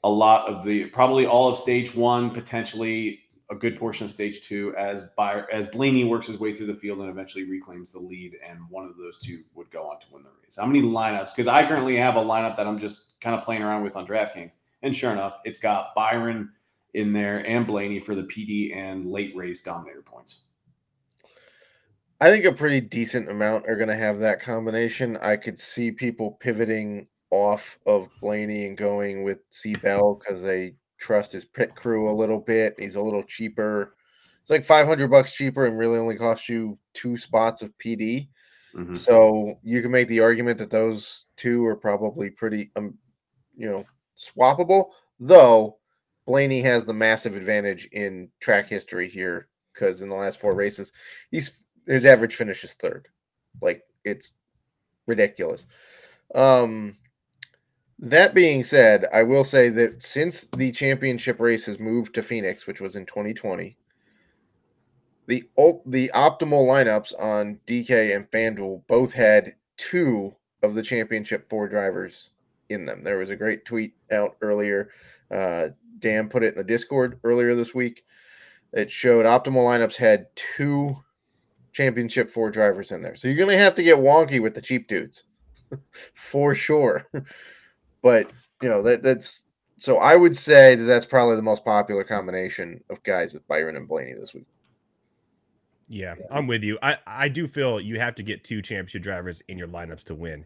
a 0.04 0.10
lot 0.10 0.48
of 0.48 0.64
the 0.64 0.86
probably 0.88 1.26
all 1.26 1.48
of 1.50 1.58
stage 1.58 1.96
one, 1.96 2.30
potentially 2.30 3.22
a 3.52 3.56
good 3.56 3.78
portion 3.78 4.06
of 4.06 4.12
stage 4.12 4.42
two 4.42 4.76
as 4.78 5.10
By- 5.18 5.46
as 5.52 5.66
Blaney 5.68 6.04
works 6.04 6.28
his 6.28 6.40
way 6.40 6.54
through 6.54 6.68
the 6.68 6.76
field 6.76 7.00
and 7.00 7.10
eventually 7.10 7.50
reclaims 7.50 7.92
the 7.92 8.00
lead, 8.00 8.38
and 8.48 8.60
one 8.70 8.86
of 8.86 8.96
those 8.96 9.18
two 9.18 9.42
would 9.56 9.72
go 9.72 9.90
on 9.90 10.00
to 10.02 10.06
win 10.12 10.22
the 10.22 10.30
race. 10.44 10.58
How 10.60 10.68
many 10.68 10.84
lineups? 10.84 11.36
Because 11.36 11.48
I 11.48 11.68
currently 11.68 11.96
have 11.98 12.18
a 12.18 12.24
lineup 12.24 12.56
that 12.58 12.68
I'm 12.68 12.78
just 12.78 13.20
kind 13.20 13.36
of 13.36 13.44
playing 13.44 13.64
around 13.64 13.84
with 13.84 13.96
on 13.96 14.06
DraftKings, 14.06 14.58
and 14.84 14.96
sure 14.96 15.12
enough, 15.12 15.40
it's 15.44 15.60
got 15.60 15.96
Byron 15.96 16.52
in 16.94 17.14
there 17.14 17.46
and 17.48 17.66
Blaney 17.66 18.00
for 18.00 18.14
the 18.14 18.24
PD 18.24 18.76
and 18.76 19.06
late 19.06 19.36
race 19.36 19.64
dominator 19.64 20.04
points. 20.04 20.42
I 22.22 22.30
think 22.30 22.46
a 22.46 22.52
pretty 22.52 22.82
decent 22.82 23.30
amount 23.30 23.66
are 23.68 23.76
going 23.76 23.88
to 23.90 23.96
have 23.96 24.20
that 24.20 24.42
combination. 24.42 25.18
I 25.18 25.38
could 25.38 25.60
see 25.60 25.92
people 25.92 26.38
pivoting 26.42 27.08
off 27.32 27.78
of 27.86 28.10
Blaney 28.22 28.66
and 28.66 28.78
going 28.78 29.24
with 29.24 29.40
C 29.50 29.76
Bell 29.76 30.16
because 30.16 30.42
they 30.44 30.76
trust 31.00 31.32
his 31.32 31.46
pit 31.46 31.76
crew 31.76 32.12
a 32.12 32.16
little 32.16 32.40
bit. 32.40 32.76
He's 32.78 32.96
a 32.96 33.02
little 33.02 33.24
cheaper. 33.24 33.96
It's 34.42 34.50
like 34.50 34.66
500 34.66 35.10
bucks 35.10 35.32
cheaper 35.34 35.66
and 35.66 35.78
really 35.78 35.98
only 35.98 36.18
costs 36.18 36.50
you 36.50 36.78
two 36.94 37.18
spots 37.18 37.62
of 37.62 37.78
PD. 37.78 38.30
Mhm. 38.76 38.98
So 38.98 39.60
you 39.64 39.82
can 39.82 39.92
make 39.92 40.10
the 40.10 40.20
argument 40.20 40.58
that 40.60 40.70
those 40.72 41.26
two 41.38 41.66
are 41.66 41.76
probably 41.76 42.30
pretty, 42.30 42.72
um, 42.76 42.98
you 43.56 43.68
know, 43.70 43.86
swappable. 44.18 44.90
Though 45.20 45.78
Blaney 46.26 46.62
has 46.62 46.86
the 46.86 46.94
massive 46.94 47.36
advantage 47.36 47.86
in 47.92 48.30
track 48.42 48.68
history 48.68 49.10
here 49.10 49.48
because 49.74 50.02
in 50.02 50.10
the 50.10 50.16
last 50.16 50.40
four 50.40 50.54
races, 50.56 50.92
he's 51.32 51.64
his 51.90 52.06
average 52.06 52.36
finish 52.36 52.64
is 52.64 52.74
third. 52.74 53.08
Like 53.62 53.84
it's 54.06 54.34
ridiculous. 55.08 55.66
Um, 56.34 56.98
that 57.98 58.34
being 58.34 58.64
said, 58.64 59.06
I 59.14 59.24
will 59.24 59.44
say 59.44 59.70
that 59.70 60.04
since 60.04 60.48
the 60.56 60.72
championship 60.72 61.40
race 61.40 61.66
has 61.66 61.80
moved 61.80 62.16
to 62.16 62.24
Phoenix, 62.24 62.66
which 62.66 62.80
was 62.80 62.96
in 62.96 63.06
2020, 63.06 63.76
the 65.28 65.44
the 65.86 66.12
optimal 66.14 66.66
lineups 66.66 67.14
on 67.20 67.60
DK 67.68 68.16
and 68.16 68.30
FanDuel 68.32 68.84
both 68.88 69.14
had 69.14 69.56
two 69.78 70.36
of 70.64 70.76
the 70.76 70.84
championship 70.84 71.50
four 71.50 71.68
drivers 71.68 72.30
in 72.70 72.86
them. 72.86 73.04
There 73.04 73.18
was 73.18 73.30
a 73.30 73.36
great 73.36 73.66
tweet 73.66 73.94
out 74.12 74.38
earlier. 74.42 74.92
Uh, 75.30 75.70
Dan 76.00 76.30
put 76.30 76.44
it 76.44 76.54
in 76.54 76.58
the 76.58 76.64
Discord 76.64 77.20
earlier 77.24 77.56
this 77.56 77.74
week. 77.74 78.04
It 78.72 78.92
showed 78.92 79.26
optimal 79.26 79.66
lineups 79.66 79.96
had 79.96 80.28
two 80.36 81.04
championship 81.74 82.32
four 82.32 82.50
drivers 82.52 82.92
in 82.92 83.02
there. 83.02 83.16
So 83.16 83.28
you're 83.28 83.38
going 83.38 83.50
to 83.50 83.64
have 83.64 83.76
to 83.76 83.84
get 83.84 83.98
wonky 83.98 84.42
with 84.42 84.56
the 84.56 84.62
cheap 84.62 84.88
dudes 84.88 85.24
for 86.14 86.56
sure. 86.56 87.08
but, 88.02 88.32
you 88.62 88.70
know, 88.70 88.82
that 88.84 89.04
that's 89.04 89.44
so 89.78 89.98
I 89.98 90.16
would 90.16 90.36
say 90.36 90.76
that 90.76 90.84
that's 90.84 91.06
probably 91.06 91.38
the 91.38 91.42
most 91.42 91.64
popular 91.64 92.04
combination 92.04 92.84
of 92.90 93.02
guys 93.04 93.34
with 93.34 93.48
Byron 93.48 93.78
and 93.78 93.88
Blaney 93.88 94.14
this 94.14 94.34
week. 94.34 94.48
Yeah, 95.88 96.16
I'm 96.30 96.46
with 96.46 96.64
you. 96.64 96.78
I, 96.84 96.98
I 97.08 97.30
do 97.30 97.48
feel 97.48 97.80
you 97.80 98.00
have 98.00 98.14
to 98.16 98.24
get 98.24 98.44
two 98.44 98.62
championship 98.62 99.02
drivers 99.02 99.42
in 99.48 99.58
your 99.58 99.68
lineups 99.68 100.04
to 100.06 100.16
win. 100.16 100.46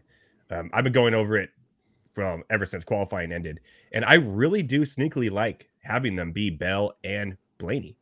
Um, 0.50 0.70
I've 0.72 0.84
been 0.84 0.92
going 0.92 1.14
over 1.14 1.36
it 1.36 1.50
from 2.14 2.44
ever 2.48 2.64
since 2.64 2.84
qualifying 2.84 3.32
ended, 3.32 3.60
and 3.92 4.04
I 4.04 4.14
really 4.14 4.62
do 4.62 4.82
sneakily 4.82 5.30
like 5.30 5.68
having 5.82 6.16
them 6.16 6.32
be 6.32 6.48
Bell 6.48 6.92
and 7.02 7.36
Blaney 7.58 7.96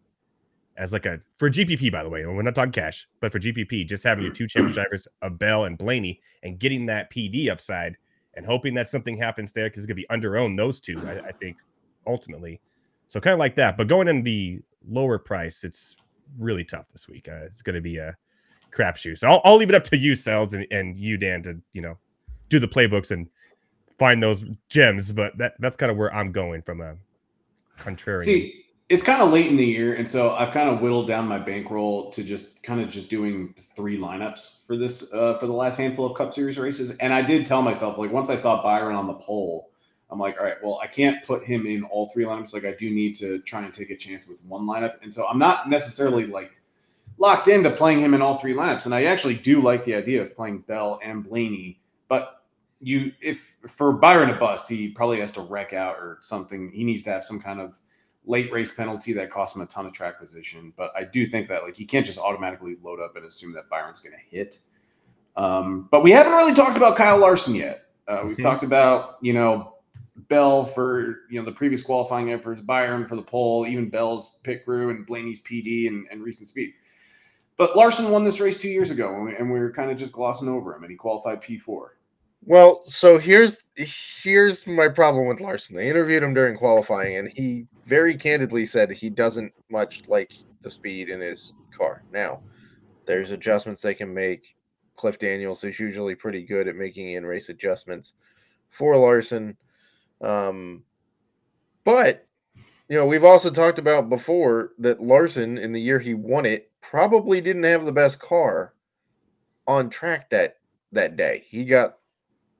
as 0.77 0.93
like 0.93 1.07
a 1.07 1.21
for 1.37 1.51
GPP. 1.51 1.93
By 1.93 2.03
the 2.03 2.11
way, 2.11 2.25
we're 2.25 2.43
not 2.43 2.55
talking 2.55 2.73
cash, 2.73 3.07
but 3.21 3.33
for 3.33 3.39
GPP, 3.39 3.87
just 3.89 4.05
having 4.05 4.25
your 4.25 4.33
two 4.33 4.47
championship 4.49 4.75
drivers 4.75 5.09
of 5.23 5.39
Bell 5.39 5.65
and 5.65 5.79
Blaney 5.79 6.21
and 6.43 6.59
getting 6.59 6.87
that 6.87 7.13
PD 7.13 7.51
upside 7.51 7.97
and 8.35 8.47
hoping 8.47 8.75
that 8.75 8.89
something 8.89 9.17
happens 9.17 9.53
there 9.53 9.69
because 9.69 9.85
it's 9.85 9.87
gonna 9.87 9.97
be 9.97 10.09
under 10.11 10.37
owned 10.37 10.59
those 10.59 10.81
two. 10.81 11.01
I, 11.07 11.29
I 11.29 11.33
think 11.33 11.57
ultimately, 12.07 12.61
so 13.07 13.21
kind 13.21 13.35
of 13.35 13.39
like 13.39 13.57
that. 13.57 13.77
But 13.77 13.89
going 13.89 14.09
in 14.09 14.23
the 14.23 14.61
lower 14.89 15.19
price, 15.19 15.65
it's 15.65 15.97
really 16.39 16.65
tough 16.65 16.89
this 16.91 17.09
week. 17.09 17.29
Uh, 17.29 17.45
it's 17.45 17.63
going 17.63 17.75
to 17.75 17.81
be 17.81 17.99
a 17.99 18.17
crapshoot. 18.73 19.19
So 19.19 19.29
I'll, 19.29 19.41
I'll 19.45 19.57
leave 19.57 19.69
it 19.69 19.75
up 19.75 19.85
to 19.85 19.97
you, 19.97 20.13
Selz, 20.13 20.55
and, 20.55 20.67
and 20.71 20.97
you, 20.97 21.17
Dan, 21.17 21.43
to 21.43 21.61
you 21.73 21.83
know 21.83 21.99
do 22.49 22.59
the 22.59 22.69
playbooks 22.69 23.11
and 23.11 23.29
find 23.99 24.23
those 24.23 24.45
gems. 24.69 25.13
But 25.13 25.37
that 25.39 25.55
that's 25.59 25.77
kind 25.77 25.91
of 25.91 25.97
where 25.97 26.15
I'm 26.15 26.33
going 26.33 26.63
from 26.63 26.81
a 26.81 26.97
contrarian. 27.79 28.25
See, 28.25 28.65
it's 28.93 29.03
kind 29.03 29.23
of 29.23 29.33
late 29.33 29.47
in 29.47 29.57
the 29.57 29.65
year, 29.65 29.95
and 29.95 30.09
so 30.09 30.35
I've 30.35 30.51
kind 30.51 30.69
of 30.69 30.83
whittled 30.83 31.09
down 31.09 31.27
my 31.27 31.39
bankroll 31.39 32.11
to 32.11 32.23
just 32.23 32.63
kind 32.63 32.79
of 32.79 32.91
just 32.91 33.09
doing 33.09 33.55
three 33.75 33.97
lineups 33.97 34.67
for 34.67 34.77
this 34.77 35.11
uh, 35.15 35.39
for 35.39 35.47
the 35.47 35.53
last 35.53 35.79
handful 35.79 36.05
of 36.05 36.15
Cup 36.15 36.35
Series 36.35 36.59
races. 36.59 36.95
And 36.99 37.11
I 37.11 37.23
did 37.23 37.47
tell 37.47 37.63
myself 37.63 37.97
like 37.97 38.13
once 38.13 38.29
I 38.29 38.37
saw 38.37 38.63
Byron 38.63 38.95
on 38.95 39.07
the 39.07 39.15
pole. 39.15 39.71
I'm 40.11 40.19
like, 40.19 40.37
all 40.39 40.45
right, 40.45 40.63
well, 40.63 40.79
I 40.83 40.89
can't 40.89 41.25
put 41.25 41.43
him 41.43 41.67
in 41.67 41.85
all 41.85 42.05
three 42.05 42.27
lineups. 42.27 42.53
Like, 42.53 42.67
I 42.67 42.73
do 42.73 42.91
need 42.91 43.15
to 43.15 43.39
try 43.39 43.63
and 43.63 43.73
take 43.73 43.89
a 43.89 43.97
chance 43.97 44.29
with 44.29 44.37
one 44.45 44.67
lineup. 44.67 44.97
And 45.01 45.13
so 45.13 45.27
I'm 45.27 45.39
not 45.39 45.71
necessarily 45.71 46.27
like 46.27 46.51
locked 47.17 47.49
into 47.49 47.71
playing 47.71 48.01
him 48.01 48.13
in 48.13 48.21
all 48.21 48.35
three 48.35 48.53
lineups. 48.53 48.85
And 48.85 48.95
I 48.95 49.05
actually 49.05 49.37
do 49.37 49.63
like 49.63 49.87
the 49.87 49.95
idea 49.95 50.21
of 50.21 50.37
playing 50.37 50.59
Bell 50.69 51.01
and 51.03 51.27
Blaney. 51.27 51.81
But 52.09 52.43
you, 52.83 53.13
if 53.23 53.57
for 53.67 53.95
Byron 53.95 54.29
to 54.29 54.35
bust, 54.35 54.69
he 54.69 54.91
probably 54.91 55.19
has 55.21 55.33
to 55.33 55.41
wreck 55.41 55.73
out 55.73 55.97
or 55.97 56.19
something. 56.21 56.71
He 56.73 56.85
needs 56.85 57.05
to 57.05 57.11
have 57.11 57.25
some 57.25 57.41
kind 57.41 57.59
of 57.59 57.79
late 58.25 58.53
race 58.53 58.73
penalty 58.75 59.13
that 59.15 59.31
cost 59.31 59.57
him 59.57 59.63
a 59.63 59.67
ton 59.67 59.87
of 59.87 59.93
track 59.93 60.19
position. 60.19 60.73
But 60.77 60.93
I 60.97 61.05
do 61.05 61.27
think 61.27 61.49
that 61.49 61.63
like 61.65 61.77
he 61.77 61.85
can't 61.85 62.07
just 62.07 62.19
automatically 62.19 62.77
load 62.83 63.01
up 63.01 63.17
and 63.17 63.25
assume 63.25 63.53
that 63.55 63.69
Byron's 63.69 64.01
going 64.01 64.15
to 64.15 64.37
hit. 64.37 64.59
Um, 65.37 65.89
but 65.91 66.03
we 66.03 66.11
haven't 66.11 66.33
really 66.33 66.55
talked 66.55 66.77
about 66.77 66.97
Kyle 66.97 67.19
Larson 67.19 67.55
yet. 67.55 67.87
Uh, 68.07 68.23
we've 68.27 68.37
Mhm. 68.37 68.43
talked 68.43 68.63
about 68.63 69.17
you 69.23 69.33
know 69.33 69.77
Bell 70.29 70.65
for 70.65 71.21
you 71.31 71.39
know 71.41 71.45
the 71.45 71.53
previous 71.53 71.83
qualifying 71.83 72.31
efforts, 72.33 72.61
Byron 72.61 73.07
for 73.07 73.17
the 73.17 73.23
pole, 73.23 73.67
even 73.67 73.89
Bell's 73.89 74.39
pit 74.43 74.65
crew 74.65 74.91
and 74.91 75.07
Blaney's 75.07 75.41
PD 75.41 75.89
and, 75.89 76.07
and 76.11 76.23
recent 76.23 76.49
speed. 76.49 76.75
But 77.57 77.77
Larson 77.77 78.11
won 78.11 78.25
this 78.25 78.41
race 78.41 78.61
two 78.61 78.69
years 78.69 78.91
ago, 78.91 79.27
and 79.39 79.51
we, 79.51 79.59
were 79.59 79.73
kind 79.73 79.91
of 79.91 79.97
just 79.97 80.13
glossing 80.13 80.49
over 80.49 80.75
him, 80.75 80.83
and 80.83 80.91
he 80.91 80.97
qualified 80.97 81.41
P 81.41 81.59
four. 81.59 81.97
Well, 82.45 82.83
so 82.85 83.19
here's 83.19 83.63
here's 83.77 84.67
my 84.67 84.89
problem 84.89 85.27
with 85.29 85.41
Larson. 85.41 85.77
They 85.77 85.89
interviewed 85.89 86.23
him 86.23 86.35
during 86.35 86.57
qualifying, 86.57 87.17
and 87.17 87.31
he 87.31 87.67
very 87.85 88.17
candidly 88.17 88.67
said 88.67 88.91
he 88.91 89.11
doesn't 89.11 89.53
much 89.71 90.03
like 90.09 90.33
the 90.63 90.71
speed 90.71 91.09
in 91.09 91.21
his 91.21 91.55
car. 91.77 92.03
Now, 92.13 92.43
there's 93.07 93.31
adjustments 93.31 93.81
they 93.81 93.95
can 93.95 94.13
make. 94.13 94.57
Cliff 94.97 95.19
Daniels 95.19 95.65
is 95.65 95.79
usually 95.79 96.15
pretty 96.15 96.43
good 96.43 96.69
at 96.69 96.77
making 96.77 97.11
in 97.11 97.25
race 97.25 97.49
adjustments 97.49 98.15
for 98.71 98.97
Larson. 98.97 99.57
Um, 100.21 100.85
but 101.85 102.27
you 102.89 102.97
know, 102.97 103.07
we've 103.07 103.25
also 103.25 103.51
talked 103.51 103.79
about 103.79 104.11
before 104.11 104.73
that 104.79 105.01
Larson, 105.03 105.59
in 105.59 105.73
the 105.73 105.81
year 105.81 105.99
he 105.99 106.15
won 106.15 106.45
it, 106.45 106.71
probably 106.81 107.41
didn't 107.41 107.63
have 107.63 107.85
the 107.85 107.93
best 107.93 108.19
car 108.19 108.75
on 109.67 109.89
track 109.89 110.29
that 110.31 110.59
that 110.93 111.17
day. 111.17 111.45
He 111.49 111.65
got, 111.65 111.97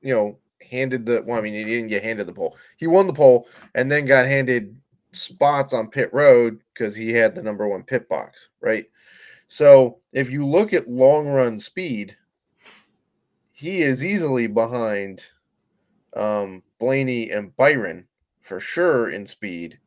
you 0.03 0.13
know, 0.13 0.37
handed 0.69 1.05
the 1.05 1.23
well, 1.25 1.39
I 1.39 1.41
mean, 1.41 1.53
he 1.53 1.63
didn't 1.63 1.87
get 1.87 2.03
handed 2.03 2.27
the 2.27 2.33
pole. 2.33 2.57
He 2.77 2.87
won 2.87 3.07
the 3.07 3.13
pole 3.13 3.47
and 3.73 3.91
then 3.91 4.05
got 4.05 4.25
handed 4.25 4.75
spots 5.11 5.73
on 5.73 5.89
pit 5.89 6.09
road 6.13 6.59
because 6.73 6.95
he 6.95 7.13
had 7.13 7.35
the 7.35 7.43
number 7.43 7.67
one 7.67 7.83
pit 7.83 8.09
box, 8.09 8.49
right? 8.61 8.85
So 9.47 9.99
if 10.11 10.29
you 10.29 10.45
look 10.45 10.73
at 10.73 10.89
long 10.89 11.27
run 11.27 11.59
speed, 11.59 12.17
he 13.51 13.81
is 13.81 14.03
easily 14.03 14.47
behind 14.47 15.23
um, 16.15 16.63
Blaney 16.79 17.31
and 17.31 17.55
Byron 17.55 18.07
for 18.41 18.59
sure 18.59 19.09
in 19.09 19.25
speed. 19.25 19.79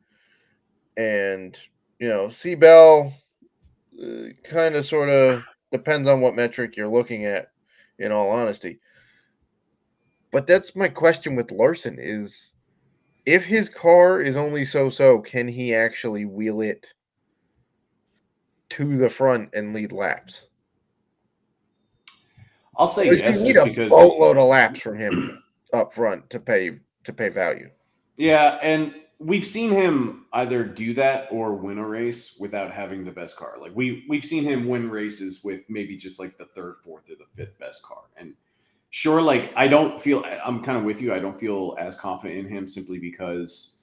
And, 0.95 1.57
you 1.99 2.07
know, 2.07 2.29
C 2.29 2.55
Bell 2.55 3.13
uh, 4.01 4.29
kind 4.43 4.75
of 4.75 4.85
sort 4.85 5.09
of 5.09 5.43
depends 5.71 6.07
on 6.07 6.21
what 6.21 6.35
metric 6.35 6.75
you're 6.75 6.87
looking 6.87 7.25
at, 7.25 7.51
in 7.99 8.11
all 8.11 8.29
honesty. 8.29 8.79
But 10.31 10.47
that's 10.47 10.75
my 10.75 10.87
question 10.89 11.35
with 11.35 11.51
Larson 11.51 11.97
is 11.99 12.53
if 13.25 13.45
his 13.45 13.69
car 13.69 14.21
is 14.21 14.35
only 14.35 14.65
so 14.65 14.89
so, 14.89 15.19
can 15.19 15.47
he 15.47 15.73
actually 15.73 16.25
wheel 16.25 16.61
it 16.61 16.93
to 18.69 18.97
the 18.97 19.09
front 19.09 19.49
and 19.53 19.73
lead 19.73 19.91
laps? 19.91 20.47
I'll 22.77 22.87
say 22.87 23.17
yes, 23.17 23.39
you 23.39 23.47
need 23.47 23.57
a 23.57 23.65
because 23.65 23.89
boatload 23.89 24.37
of 24.37 24.47
laps 24.47 24.81
from 24.81 24.97
him 24.97 25.43
up 25.73 25.91
front 25.93 26.29
to 26.29 26.39
pay 26.39 26.79
to 27.03 27.13
pay 27.13 27.29
value. 27.29 27.69
Yeah, 28.17 28.59
and 28.61 28.93
we've 29.19 29.45
seen 29.45 29.71
him 29.71 30.25
either 30.33 30.63
do 30.63 30.93
that 30.93 31.27
or 31.31 31.53
win 31.53 31.79
a 31.79 31.87
race 31.87 32.35
without 32.39 32.71
having 32.71 33.03
the 33.03 33.11
best 33.11 33.35
car. 33.35 33.55
Like 33.59 33.71
we 33.75 34.05
we've 34.07 34.25
seen 34.25 34.43
him 34.43 34.67
win 34.67 34.89
races 34.89 35.43
with 35.43 35.63
maybe 35.69 35.97
just 35.97 36.19
like 36.19 36.37
the 36.37 36.45
third, 36.45 36.75
fourth, 36.83 37.09
or 37.09 37.15
the 37.15 37.25
fifth 37.35 37.57
best 37.57 37.81
car. 37.83 38.03
And 38.15 38.33
sure, 38.89 39.21
like 39.21 39.51
I 39.55 39.67
don't 39.67 40.01
feel 40.01 40.23
I'm 40.43 40.63
kind 40.63 40.77
of 40.77 40.83
with 40.83 41.01
you. 41.01 41.13
I 41.13 41.19
don't 41.19 41.39
feel 41.39 41.75
as 41.79 41.95
confident 41.95 42.39
in 42.39 42.49
him 42.49 42.67
simply 42.67 42.99
because 42.99 43.77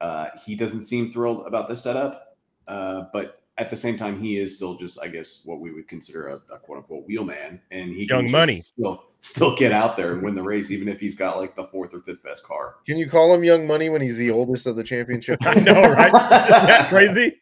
uh, 0.00 0.26
he 0.44 0.54
doesn't 0.54 0.82
seem 0.82 1.10
thrilled 1.10 1.46
about 1.46 1.68
the 1.68 1.76
setup. 1.76 2.36
Uh, 2.68 3.04
but 3.12 3.42
at 3.58 3.70
the 3.70 3.76
same 3.76 3.96
time, 3.96 4.20
he 4.20 4.38
is 4.38 4.56
still 4.56 4.76
just, 4.76 5.00
I 5.02 5.08
guess, 5.08 5.42
what 5.44 5.60
we 5.60 5.72
would 5.72 5.88
consider 5.88 6.28
a, 6.28 6.34
a 6.54 6.58
quote 6.58 6.78
unquote 6.78 7.06
wheelman, 7.06 7.60
and 7.70 7.90
he 7.90 8.06
Young 8.06 8.24
can 8.24 8.32
money. 8.32 8.56
still 8.56 9.04
still 9.20 9.56
get 9.56 9.72
out 9.72 9.96
there 9.96 10.12
and 10.12 10.22
win 10.22 10.34
the 10.34 10.42
race, 10.42 10.70
even 10.70 10.88
if 10.88 11.00
he's 11.00 11.16
got 11.16 11.38
like 11.38 11.54
the 11.54 11.64
fourth 11.64 11.94
or 11.94 12.00
fifth 12.00 12.22
best 12.22 12.44
car. 12.44 12.76
Can 12.86 12.98
you 12.98 13.08
call 13.08 13.32
him 13.32 13.42
young 13.44 13.66
money 13.66 13.88
when 13.88 14.02
he's 14.02 14.18
the 14.18 14.30
oldest 14.30 14.66
of 14.66 14.76
the 14.76 14.84
championship? 14.84 15.38
I 15.46 15.54
know, 15.54 15.80
right? 15.82 16.08
Isn't 16.14 16.66
that 16.66 16.88
crazy? 16.90 17.40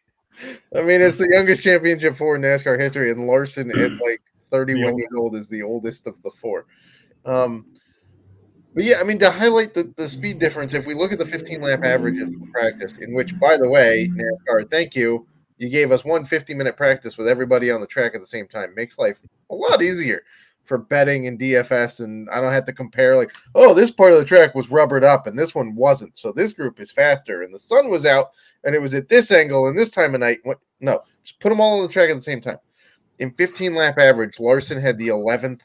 I 0.75 0.81
mean, 0.81 1.01
it's 1.01 1.17
the 1.17 1.29
youngest 1.29 1.61
championship 1.61 2.17
for 2.17 2.35
in 2.35 2.41
NASCAR 2.41 2.79
history, 2.79 3.11
and 3.11 3.27
Larson 3.27 3.69
at 3.71 3.91
like 4.01 4.21
31 4.51 4.97
years 4.97 5.09
old 5.17 5.35
is 5.35 5.49
the 5.49 5.63
oldest 5.63 6.07
of 6.07 6.21
the 6.23 6.31
four. 6.31 6.65
Um, 7.25 7.65
but 8.73 8.83
yeah, 8.83 8.97
I 8.99 9.03
mean, 9.03 9.19
to 9.19 9.31
highlight 9.31 9.73
the, 9.73 9.93
the 9.95 10.09
speed 10.09 10.37
difference, 10.37 10.73
if 10.73 10.85
we 10.85 10.93
look 10.93 11.13
at 11.13 11.17
the 11.17 11.25
15 11.25 11.61
lap 11.61 11.83
averages 11.83 12.27
in 12.27 12.51
practice, 12.51 12.97
in 12.97 13.13
which, 13.13 13.37
by 13.39 13.55
the 13.55 13.69
way, 13.69 14.09
NASCAR, 14.09 14.69
thank 14.69 14.95
you, 14.95 15.25
you 15.57 15.69
gave 15.69 15.91
us 15.91 16.03
one 16.03 16.25
50 16.25 16.53
minute 16.53 16.75
practice 16.75 17.17
with 17.17 17.27
everybody 17.27 17.71
on 17.71 17.79
the 17.79 17.87
track 17.87 18.13
at 18.13 18.21
the 18.21 18.27
same 18.27 18.47
time. 18.47 18.75
Makes 18.75 18.97
life 18.97 19.17
a 19.49 19.55
lot 19.55 19.81
easier 19.81 20.23
for 20.65 20.77
betting 20.77 21.27
and 21.27 21.39
DFS, 21.39 22.01
and 22.01 22.29
I 22.29 22.41
don't 22.41 22.51
have 22.51 22.65
to 22.65 22.73
compare 22.73 23.15
like, 23.15 23.31
oh, 23.53 23.73
this 23.73 23.91
part 23.91 24.11
of 24.11 24.19
the 24.19 24.25
track 24.25 24.55
was 24.55 24.69
rubbered 24.69 25.03
up 25.03 25.27
and 25.27 25.37
this 25.37 25.55
one 25.55 25.75
wasn't, 25.75 26.17
so 26.17 26.31
this 26.31 26.53
group 26.53 26.79
is 26.79 26.91
faster, 26.91 27.43
and 27.43 27.53
the 27.53 27.59
sun 27.59 27.89
was 27.89 28.05
out 28.05 28.31
and 28.63 28.75
it 28.75 28.81
was 28.81 28.93
at 28.93 29.07
this 29.07 29.31
angle 29.31 29.67
and 29.67 29.77
this 29.77 29.91
time 29.91 30.15
of 30.15 30.19
night. 30.19 30.39
What? 30.43 30.59
No, 30.81 31.01
just 31.23 31.39
put 31.39 31.49
them 31.49 31.61
all 31.61 31.77
on 31.77 31.87
the 31.87 31.93
track 31.93 32.09
at 32.09 32.15
the 32.15 32.21
same 32.21 32.41
time. 32.41 32.57
In 33.19 33.31
15 33.31 33.73
lap 33.73 33.97
average, 33.97 34.39
Larson 34.39 34.81
had 34.81 34.97
the 34.97 35.07
11th 35.07 35.61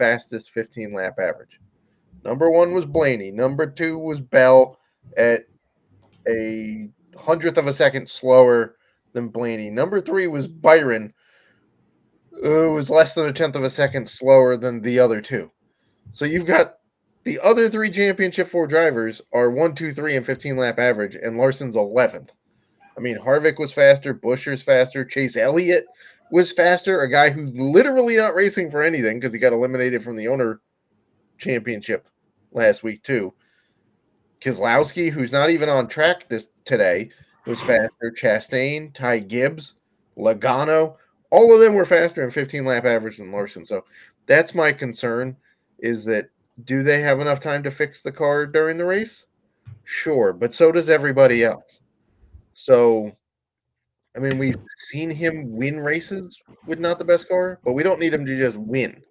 fastest 0.00 0.50
15 0.52 0.94
lap 0.94 1.18
average. 1.18 1.60
Number 2.24 2.50
one 2.50 2.72
was 2.72 2.86
Blaney. 2.86 3.30
Number 3.30 3.66
two 3.66 3.98
was 3.98 4.18
Bell 4.18 4.78
at 5.16 5.42
a 6.26 6.88
hundredth 7.18 7.58
of 7.58 7.66
a 7.66 7.72
second 7.72 8.08
slower 8.08 8.76
than 9.12 9.28
Blaney. 9.28 9.68
Number 9.68 10.00
three 10.00 10.26
was 10.26 10.46
Byron, 10.46 11.12
who 12.30 12.72
was 12.72 12.88
less 12.88 13.14
than 13.14 13.26
a 13.26 13.32
tenth 13.32 13.56
of 13.56 13.62
a 13.62 13.70
second 13.70 14.08
slower 14.08 14.56
than 14.56 14.80
the 14.80 14.98
other 14.98 15.20
two. 15.20 15.50
So 16.12 16.24
you've 16.24 16.46
got 16.46 16.76
the 17.24 17.38
other 17.40 17.68
three 17.68 17.90
championship 17.90 18.48
four 18.48 18.66
drivers 18.66 19.20
are 19.34 19.50
one, 19.50 19.74
two, 19.74 19.92
three, 19.92 20.16
and 20.16 20.24
15 20.24 20.56
lap 20.56 20.78
average, 20.78 21.14
and 21.14 21.36
Larson's 21.36 21.76
11th. 21.76 22.30
I 22.96 23.00
mean, 23.00 23.18
Harvick 23.18 23.58
was 23.58 23.72
faster, 23.72 24.14
Buescher's 24.14 24.62
faster, 24.62 25.04
Chase 25.04 25.36
Elliott 25.36 25.84
was 26.30 26.52
faster, 26.52 27.00
a 27.00 27.10
guy 27.10 27.30
who's 27.30 27.52
literally 27.54 28.16
not 28.16 28.34
racing 28.34 28.70
for 28.70 28.82
anything 28.82 29.18
because 29.18 29.32
he 29.32 29.38
got 29.38 29.52
eliminated 29.52 30.02
from 30.02 30.16
the 30.16 30.28
owner 30.28 30.60
championship 31.38 32.06
last 32.52 32.82
week, 32.82 33.02
too. 33.02 33.34
Keselowski, 34.40 35.10
who's 35.10 35.32
not 35.32 35.50
even 35.50 35.68
on 35.68 35.86
track 35.88 36.28
this 36.28 36.48
today, 36.64 37.10
was 37.46 37.60
faster. 37.60 38.14
Chastain, 38.20 38.92
Ty 38.94 39.20
Gibbs, 39.20 39.74
Logano, 40.16 40.96
all 41.30 41.54
of 41.54 41.60
them 41.60 41.74
were 41.74 41.84
faster 41.84 42.22
in 42.22 42.30
15 42.30 42.64
lap 42.64 42.84
average 42.84 43.18
than 43.18 43.32
Larson. 43.32 43.64
So 43.64 43.84
that's 44.26 44.54
my 44.54 44.72
concern 44.72 45.36
is 45.78 46.04
that 46.04 46.30
do 46.64 46.82
they 46.82 47.00
have 47.00 47.20
enough 47.20 47.40
time 47.40 47.62
to 47.62 47.70
fix 47.70 48.02
the 48.02 48.12
car 48.12 48.46
during 48.46 48.76
the 48.76 48.84
race? 48.84 49.26
Sure, 49.84 50.32
but 50.32 50.52
so 50.52 50.70
does 50.72 50.88
everybody 50.90 51.42
else. 51.42 51.80
So, 52.52 53.12
I 54.16 54.18
mean, 54.18 54.38
we've 54.38 54.56
seen 54.76 55.10
him 55.10 55.52
win 55.52 55.80
races 55.80 56.40
with 56.66 56.80
not 56.80 56.98
the 56.98 57.04
best 57.04 57.28
car, 57.28 57.60
but 57.64 57.72
we 57.72 57.82
don't 57.82 58.00
need 58.00 58.12
him 58.12 58.26
to 58.26 58.36
just 58.36 58.58
win. 58.58 59.02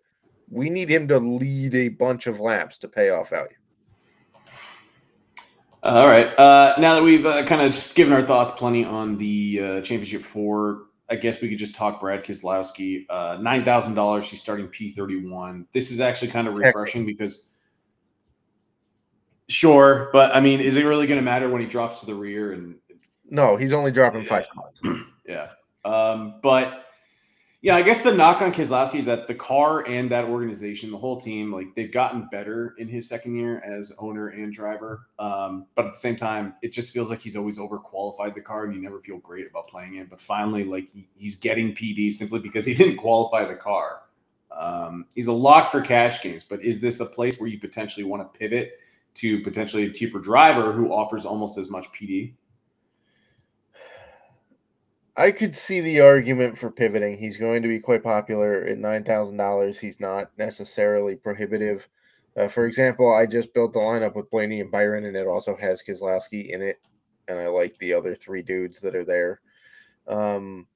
We 0.49 0.69
need 0.69 0.89
him 0.89 1.07
to 1.07 1.19
lead 1.19 1.75
a 1.75 1.89
bunch 1.89 2.27
of 2.27 2.39
laps 2.39 2.77
to 2.79 2.87
pay 2.87 3.09
off 3.09 3.29
value. 3.29 3.49
All 5.81 6.07
right. 6.07 6.27
Uh, 6.37 6.75
now 6.77 6.95
that 6.95 7.03
we've 7.03 7.25
uh, 7.25 7.45
kind 7.45 7.61
of 7.61 7.71
just 7.71 7.95
given 7.95 8.11
our 8.11 8.25
thoughts 8.25 8.51
plenty 8.51 8.83
on 8.83 9.17
the 9.17 9.59
uh, 9.61 9.81
championship 9.81 10.23
four, 10.23 10.87
I 11.09 11.15
guess 11.15 11.39
we 11.39 11.47
could 11.47 11.57
just 11.57 11.75
talk 11.75 12.01
Brad 12.01 12.25
Keselowski. 12.25 13.05
Uh, 13.09 13.37
Nine 13.39 13.63
thousand 13.63 13.93
dollars. 13.93 14.25
She's 14.25 14.41
starting 14.41 14.67
P 14.67 14.89
thirty 14.89 15.25
one. 15.25 15.65
This 15.71 15.91
is 15.91 16.01
actually 16.01 16.31
kind 16.31 16.49
of 16.49 16.55
refreshing 16.55 17.05
because, 17.05 17.51
sure, 19.47 20.09
but 20.11 20.35
I 20.35 20.41
mean, 20.41 20.59
is 20.59 20.75
it 20.75 20.83
really 20.83 21.07
going 21.07 21.19
to 21.19 21.23
matter 21.25 21.49
when 21.49 21.61
he 21.61 21.67
drops 21.67 22.01
to 22.01 22.05
the 22.05 22.15
rear? 22.15 22.51
And 22.51 22.75
No, 23.29 23.55
he's 23.55 23.73
only 23.73 23.91
dropping 23.91 24.25
five 24.25 24.45
Yeah. 24.47 24.61
spots. 24.61 24.81
yeah, 25.27 25.47
um, 25.85 26.35
but 26.41 26.85
yeah, 27.61 27.75
I 27.75 27.81
guess 27.81 28.01
the 28.01 28.13
knock 28.13 28.41
on 28.41 28.53
Keselowski 28.53 28.95
is 28.99 29.05
that 29.05 29.27
the 29.27 29.35
car 29.35 29.85
and 29.85 30.09
that 30.11 30.23
organization, 30.25 30.91
the 30.91 30.97
whole 30.97 31.19
team, 31.19 31.51
like 31.51 31.75
they've 31.75 31.91
gotten 31.91 32.29
better 32.31 32.73
in 32.77 32.87
his 32.87 33.09
second 33.09 33.35
year 33.35 33.59
as 33.59 33.91
owner 33.99 34.29
and 34.29 34.53
driver. 34.53 35.07
Um, 35.19 35.65
but 35.75 35.85
at 35.85 35.91
the 35.91 35.97
same 35.97 36.15
time, 36.15 36.53
it 36.61 36.71
just 36.71 36.93
feels 36.93 37.09
like 37.09 37.19
he's 37.19 37.35
always 37.35 37.57
overqualified 37.59 38.33
the 38.33 38.41
car, 38.41 38.63
and 38.63 38.73
you 38.73 38.81
never 38.81 39.01
feel 39.01 39.17
great 39.17 39.45
about 39.45 39.67
playing 39.67 39.95
it. 39.95 40.09
But 40.09 40.21
finally, 40.21 40.63
like 40.63 40.87
he, 40.93 41.09
he's 41.15 41.35
getting 41.35 41.75
PD 41.75 42.11
simply 42.11 42.39
because 42.39 42.65
he 42.65 42.73
didn't 42.75 42.95
qualify 42.97 43.45
the 43.45 43.55
car. 43.55 44.03
Um, 44.57 45.05
he's 45.13 45.27
a 45.27 45.33
lock 45.33 45.69
for 45.69 45.81
cash 45.81 46.21
games, 46.23 46.43
but 46.45 46.63
is 46.63 46.79
this 46.79 47.01
a 47.01 47.05
place 47.05 47.39
where 47.39 47.49
you 47.49 47.59
potentially 47.59 48.05
want 48.05 48.21
to 48.33 48.39
pivot 48.39 48.79
to 49.15 49.41
potentially 49.41 49.83
a 49.85 49.91
cheaper 49.91 50.19
driver 50.19 50.71
who 50.71 50.91
offers 50.93 51.25
almost 51.25 51.57
as 51.57 51.69
much 51.69 51.87
PD? 51.91 52.33
I 55.19 55.31
could 55.31 55.53
see 55.53 55.81
the 55.81 55.99
argument 55.99 56.57
for 56.57 56.71
pivoting. 56.71 57.17
He's 57.17 57.35
going 57.35 57.61
to 57.61 57.67
be 57.67 57.81
quite 57.81 58.03
popular 58.03 58.63
at 58.63 58.77
nine 58.77 59.03
thousand 59.03 59.35
dollars. 59.35 59.77
He's 59.77 59.99
not 59.99 60.31
necessarily 60.37 61.17
prohibitive. 61.17 61.89
Uh, 62.37 62.47
for 62.47 62.65
example, 62.65 63.13
I 63.13 63.25
just 63.25 63.53
built 63.53 63.73
the 63.73 63.79
lineup 63.79 64.15
with 64.15 64.31
Blaney 64.31 64.61
and 64.61 64.71
Byron, 64.71 65.03
and 65.03 65.17
it 65.17 65.27
also 65.27 65.57
has 65.57 65.83
Keselowski 65.85 66.51
in 66.51 66.61
it, 66.61 66.79
and 67.27 67.37
I 67.37 67.47
like 67.47 67.77
the 67.79 67.93
other 67.93 68.15
three 68.15 68.41
dudes 68.41 68.79
that 68.79 68.95
are 68.95 69.03
there. 69.03 69.41
Um, 70.07 70.67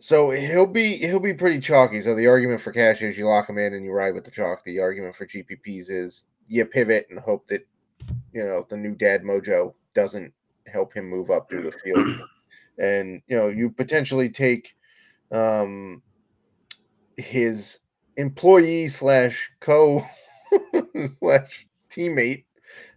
so 0.00 0.30
he'll 0.30 0.66
be 0.66 0.96
he'll 0.96 1.20
be 1.20 1.34
pretty 1.34 1.60
chalky. 1.60 2.02
So 2.02 2.16
the 2.16 2.26
argument 2.26 2.60
for 2.60 2.72
cash 2.72 3.02
is 3.02 3.16
you 3.16 3.28
lock 3.28 3.48
him 3.48 3.58
in 3.58 3.72
and 3.72 3.84
you 3.84 3.92
ride 3.92 4.14
with 4.14 4.24
the 4.24 4.32
chalk. 4.32 4.64
The 4.64 4.80
argument 4.80 5.14
for 5.14 5.26
GPPs 5.26 5.86
is 5.90 6.24
you 6.48 6.64
pivot 6.64 7.06
and 7.08 7.20
hope 7.20 7.46
that 7.46 7.64
you 8.32 8.42
know 8.42 8.66
the 8.68 8.76
new 8.76 8.96
dad 8.96 9.22
mojo 9.22 9.74
doesn't 9.94 10.32
help 10.66 10.92
him 10.92 11.08
move 11.08 11.30
up 11.30 11.48
through 11.48 11.62
the 11.62 11.72
field 11.72 12.20
and 12.78 13.22
you 13.26 13.36
know 13.36 13.48
you 13.48 13.70
potentially 13.70 14.28
take 14.28 14.74
um 15.32 16.02
his 17.16 17.80
employee 18.16 18.88
slash 18.88 19.50
co 19.60 20.04
slash 21.18 21.66
teammate 21.90 22.44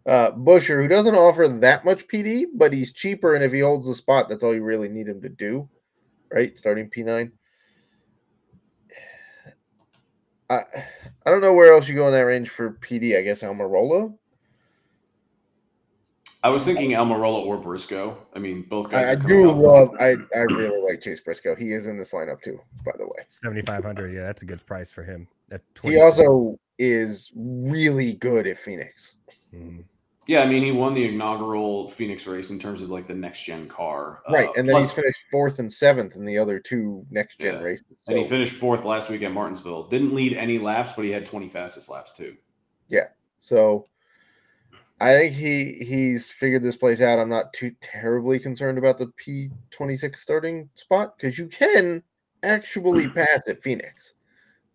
uh 0.06 0.32
Buescher 0.32 0.82
who 0.82 0.88
doesn't 0.88 1.16
offer 1.16 1.48
that 1.48 1.86
much 1.86 2.08
pd 2.08 2.46
but 2.56 2.74
he's 2.74 2.92
cheaper 2.92 3.36
and 3.36 3.44
if 3.44 3.52
he 3.52 3.60
holds 3.60 3.88
the 3.88 3.96
spot 3.96 4.30
that's 4.30 4.44
all 4.44 4.54
you 4.54 4.64
really 4.64 4.90
need 4.90 5.08
him 5.08 5.22
to 5.22 5.30
do 5.30 5.70
right? 6.32 6.58
Starting 6.58 6.90
p9 6.90 7.32
i 10.50 10.64
i 11.26 11.30
don't 11.30 11.42
know 11.42 11.54
where 11.54 11.74
else 11.74 11.88
you 11.88 11.96
go 11.96 12.08
in 12.08 12.14
that 12.14 12.22
range 12.22 12.50
for 12.50 12.78
pd 12.82 13.18
i 13.18 13.22
guess 13.22 13.42
Almirola 13.42 14.14
I 16.44 16.50
was 16.50 16.66
thinking 16.66 16.92
Almirola 16.92 17.46
or 17.46 17.58
Briscoe. 17.58 18.18
I 18.34 18.40
mean, 18.40 18.64
both 18.64 18.90
guys. 18.90 19.06
I, 19.06 19.10
I 19.10 19.14
are 19.14 19.18
coming 19.18 19.28
do 19.44 19.50
off- 19.52 19.58
love 19.58 19.90
I, 20.00 20.16
I 20.36 20.42
really 20.54 20.82
like 20.82 21.02
chase 21.02 21.22
briscoe 21.22 21.56
he 21.56 21.72
is 21.74 21.86
in 21.86 21.98
this 21.98 22.12
lineup 22.14 22.42
too 22.42 22.60
by 22.84 22.94
the 22.98 23.06
way 23.06 23.24
7500 23.28 24.14
yeah 24.14 24.22
that's 24.24 24.42
a 24.42 24.46
good 24.46 24.66
price 24.66 24.92
for 24.92 25.04
him 25.04 25.28
at 25.52 25.62
He 25.84 26.00
also 26.02 26.60
is 26.80 27.32
really 27.36 28.14
good 28.14 28.48
at 28.48 28.58
Phoenix. 28.58 29.18
Mhm. 29.54 29.84
Yeah, 30.28 30.42
I 30.42 30.46
mean, 30.46 30.64
he 30.64 30.72
won 30.72 30.94
the 30.94 31.06
inaugural 31.10 31.90
Phoenix 31.90 32.26
race 32.26 32.52
in 32.52 32.60
terms 32.60 32.82
of 32.84 32.90
like 32.90 33.08
the 33.08 33.14
next 33.14 33.44
gen 33.44 33.68
car. 33.68 34.22
right. 34.30 34.48
Uh, 34.50 34.54
And 34.56 34.68
then 34.70 34.76
plus- 34.76 34.96
he's 34.96 35.04
finished 35.04 35.20
fourth 35.30 35.60
and 35.60 35.72
seventh 35.72 36.16
in 36.16 36.26
the 36.26 36.38
other 36.38 36.60
two 36.60 37.06
next 37.12 37.40
gen 37.40 37.56
Yeah. 37.56 37.62
races. 37.62 37.86
and 38.08 38.18
he 38.18 38.24
finished 38.26 38.54
fourth 38.54 38.84
last 38.86 39.10
week 39.10 39.24
at 39.24 39.32
Martinsville. 39.32 39.84
Didn't 39.90 40.14
lead 40.16 40.34
any 40.34 40.58
laps, 40.58 40.94
but 40.96 41.06
he 41.06 41.12
had 41.12 41.26
20 41.26 41.50
fastest 41.50 41.90
laps 41.90 42.14
too. 42.14 42.36
Yeah. 42.88 43.08
So 43.42 43.88
I 45.02 45.18
think 45.18 45.36
he 45.36 45.84
he's 45.84 46.30
figured 46.30 46.62
this 46.62 46.78
place 46.78 47.02
out. 47.02 47.18
I'm 47.18 47.28
not 47.28 47.54
too 47.54 47.72
terribly 47.82 48.38
concerned 48.38 48.78
about 48.78 49.00
the 49.00 49.12
P26 49.18 50.16
starting 50.16 50.70
spot 50.76 51.18
because 51.18 51.40
you 51.40 51.48
can 51.48 52.04
actually 52.44 53.10
pass 53.16 53.42
at 53.48 53.64
Phoenix. 53.64 54.14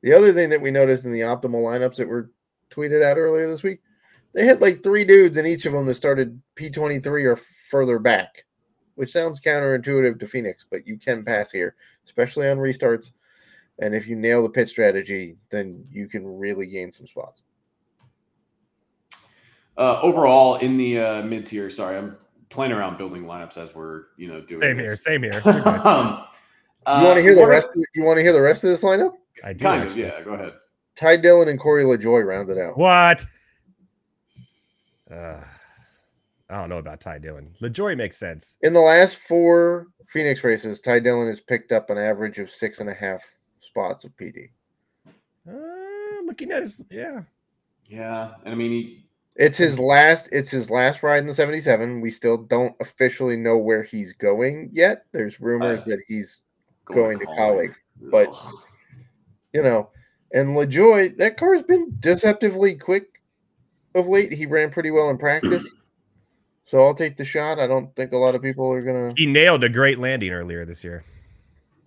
The 0.02 0.12
other 0.12 0.32
thing 0.32 0.50
that 0.50 0.60
we 0.60 0.72
noticed 0.72 1.04
in 1.04 1.12
the 1.12 1.20
optimal 1.20 1.62
lineups 1.62 1.94
that 1.96 2.08
were 2.08 2.32
tweeted 2.70 3.04
out 3.04 3.18
earlier 3.18 3.48
this 3.48 3.62
week, 3.62 3.78
they 4.32 4.44
had 4.44 4.60
like 4.60 4.82
three 4.82 5.04
dudes 5.04 5.36
in 5.36 5.46
each 5.46 5.64
of 5.64 5.72
them 5.72 5.86
that 5.86 5.94
started 5.94 6.42
P23 6.56 7.06
or 7.24 7.36
further 7.70 8.00
back, 8.00 8.46
which 8.96 9.12
sounds 9.12 9.40
counterintuitive 9.40 10.18
to 10.18 10.26
Phoenix, 10.26 10.66
but 10.68 10.88
you 10.88 10.98
can 10.98 11.24
pass 11.24 11.52
here, 11.52 11.76
especially 12.04 12.48
on 12.48 12.58
restarts. 12.58 13.12
And 13.78 13.94
if 13.94 14.08
you 14.08 14.16
nail 14.16 14.42
the 14.42 14.48
pit 14.48 14.68
strategy, 14.68 15.36
then 15.50 15.84
you 15.88 16.08
can 16.08 16.26
really 16.26 16.66
gain 16.66 16.90
some 16.90 17.06
spots. 17.06 17.44
Uh, 19.78 20.00
overall, 20.00 20.56
in 20.56 20.76
the 20.76 20.98
uh, 21.00 21.22
mid 21.22 21.44
tier, 21.46 21.68
sorry, 21.70 21.96
I'm 21.98 22.16
playing 22.48 22.72
around 22.72 22.96
building 22.96 23.24
lineups 23.24 23.58
as 23.58 23.74
we're 23.74 24.04
you 24.16 24.28
know 24.28 24.40
doing. 24.40 24.60
same 24.60 24.78
here 24.78 24.96
same 24.96 25.22
here 25.22 25.42
You're 25.44 25.86
um, 25.88 26.24
You 26.86 27.04
want 27.06 27.16
to 27.16 27.22
hear 27.22 27.34
the 27.34 27.46
rest? 27.46 27.68
Of, 27.74 27.84
you 27.94 28.04
want 28.04 28.16
to 28.18 28.22
hear 28.22 28.32
the 28.32 28.40
rest 28.40 28.64
of 28.64 28.70
this 28.70 28.82
lineup? 28.82 29.12
i 29.44 29.52
do 29.52 29.62
Kind 29.64 29.82
actually. 29.84 30.04
of, 30.04 30.14
yeah. 30.18 30.22
Go 30.22 30.32
ahead. 30.32 30.52
Ty 30.94 31.16
Dillon 31.18 31.48
and 31.48 31.58
Corey 31.60 31.84
LaJoie 31.84 32.24
rounded 32.26 32.56
out. 32.58 32.78
what 32.78 33.24
uh, 35.10 35.40
i 36.50 36.54
don't 36.56 36.68
know 36.68 36.78
about 36.78 37.00
ty 37.00 37.18
dillon 37.18 37.52
LaJoie 37.60 37.96
makes 37.96 38.16
sense 38.16 38.56
In 38.62 38.72
the 38.72 38.80
last 38.80 39.16
four 39.16 39.88
Phoenix 40.08 40.42
races, 40.44 40.80
Ty 40.80 41.00
Dillon 41.00 41.26
has 41.26 41.40
picked 41.40 41.72
up 41.72 41.90
an 41.90 41.98
average 41.98 42.38
of 42.38 42.48
six 42.48 42.78
and 42.78 42.88
a 42.88 42.94
half 42.94 43.20
spots 43.58 44.04
of 44.04 44.16
PD. 44.16 44.50
uh, 45.48 45.52
looking 46.24 46.52
at 46.52 46.62
his 46.62 46.84
yeah 46.90 47.22
Yeah, 47.88 48.34
and 48.44 48.52
I 48.52 48.56
mean, 48.56 48.70
he, 48.70 49.05
It's 49.38 49.58
his 49.58 49.78
last. 49.78 50.28
It's 50.32 50.50
his 50.50 50.70
last 50.70 51.02
ride 51.02 51.18
in 51.18 51.26
the 51.26 51.34
seventy-seven. 51.34 52.00
We 52.00 52.10
still 52.10 52.36
don't 52.38 52.74
officially 52.80 53.36
know 53.36 53.58
where 53.58 53.82
he's 53.82 54.12
going 54.12 54.70
yet. 54.72 55.04
There's 55.12 55.40
rumors 55.40 55.82
Uh, 55.82 55.90
that 55.90 56.00
he's 56.08 56.42
going 56.86 57.18
to 57.18 57.26
college, 57.26 57.72
Ugh. 58.04 58.10
but- 58.10 58.34
you 59.52 59.62
know. 59.62 59.90
And 60.32 60.50
LaJoie, 60.56 61.16
that 61.18 61.36
car's 61.36 61.62
been 61.62 61.96
deceptively 62.00 62.74
quick 62.74 63.22
of 63.94 64.08
late. 64.08 64.32
He 64.32 64.44
ran 64.46 64.70
pretty 64.70 64.90
well 64.90 65.08
in 65.10 65.18
practice, 65.18 65.64
so 66.64 66.84
I'll 66.84 66.94
take 66.94 67.16
the 67.16 67.24
shot. 67.24 67.58
I 67.60 67.66
don't 67.66 67.94
think 67.94 68.12
a 68.12 68.16
lot 68.18 68.34
of 68.34 68.42
people 68.42 68.70
are 68.70 68.82
gonna. 68.82 69.14
he 69.16 69.24
nailed 69.26 69.62
a 69.64 69.68
great 69.68 69.98
landing 69.98 70.32
earlier 70.32 70.64
this 70.64 70.82
year 70.84 71.04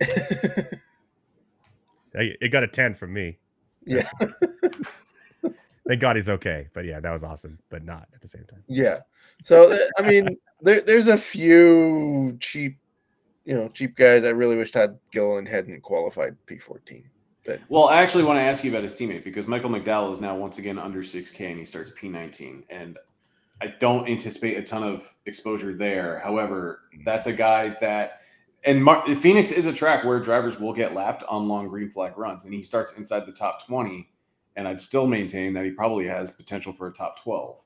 it 2.14 2.50
got 2.50 2.64
a 2.64 2.68
10 2.68 2.94
from 2.94 3.12
me 3.12 3.38
yeah, 3.84 4.08
thank 5.90 6.00
god 6.00 6.16
he's 6.16 6.28
okay 6.28 6.68
but 6.72 6.84
yeah 6.84 7.00
that 7.00 7.10
was 7.10 7.24
awesome 7.24 7.58
but 7.68 7.84
not 7.84 8.08
at 8.14 8.20
the 8.20 8.28
same 8.28 8.44
time 8.44 8.62
yeah. 8.70 9.00
So 9.44 9.72
uh, 9.72 9.78
I 9.98 10.02
mean, 10.02 10.36
there, 10.60 10.80
there's 10.80 11.08
a 11.08 11.18
few 11.18 12.36
cheap, 12.40 12.78
you 13.44 13.54
know, 13.54 13.68
cheap 13.68 13.96
guys. 13.96 14.24
I 14.24 14.28
really 14.28 14.56
wish 14.56 14.70
Todd 14.70 14.98
Gilliland 15.12 15.48
hadn't 15.48 15.82
qualified 15.82 16.36
P14. 16.46 17.04
But 17.44 17.60
Well, 17.68 17.88
I 17.88 18.00
actually 18.00 18.24
want 18.24 18.38
to 18.38 18.42
ask 18.42 18.62
you 18.64 18.70
about 18.70 18.82
his 18.82 18.94
teammate 18.94 19.24
because 19.24 19.46
Michael 19.46 19.70
McDowell 19.70 20.12
is 20.12 20.20
now 20.20 20.36
once 20.36 20.58
again 20.58 20.78
under 20.78 21.02
6K 21.02 21.50
and 21.50 21.58
he 21.58 21.64
starts 21.64 21.90
P19. 21.90 22.64
And 22.68 22.98
I 23.62 23.74
don't 23.80 24.08
anticipate 24.08 24.56
a 24.56 24.62
ton 24.62 24.82
of 24.82 25.04
exposure 25.26 25.74
there. 25.74 26.20
However, 26.20 26.82
that's 27.04 27.26
a 27.26 27.32
guy 27.32 27.76
that, 27.80 28.20
and 28.64 28.84
Mar- 28.84 29.06
Phoenix 29.16 29.50
is 29.52 29.66
a 29.66 29.72
track 29.72 30.04
where 30.04 30.20
drivers 30.20 30.60
will 30.60 30.74
get 30.74 30.94
lapped 30.94 31.22
on 31.24 31.48
long 31.48 31.68
green 31.68 31.90
flag 31.90 32.16
runs, 32.16 32.44
and 32.44 32.52
he 32.52 32.62
starts 32.62 32.92
inside 32.92 33.24
the 33.24 33.32
top 33.32 33.66
20. 33.66 34.10
And 34.60 34.68
I'd 34.68 34.78
still 34.78 35.06
maintain 35.06 35.54
that 35.54 35.64
he 35.64 35.70
probably 35.70 36.06
has 36.06 36.30
potential 36.30 36.70
for 36.70 36.88
a 36.88 36.92
top 36.92 37.18
12, 37.22 37.58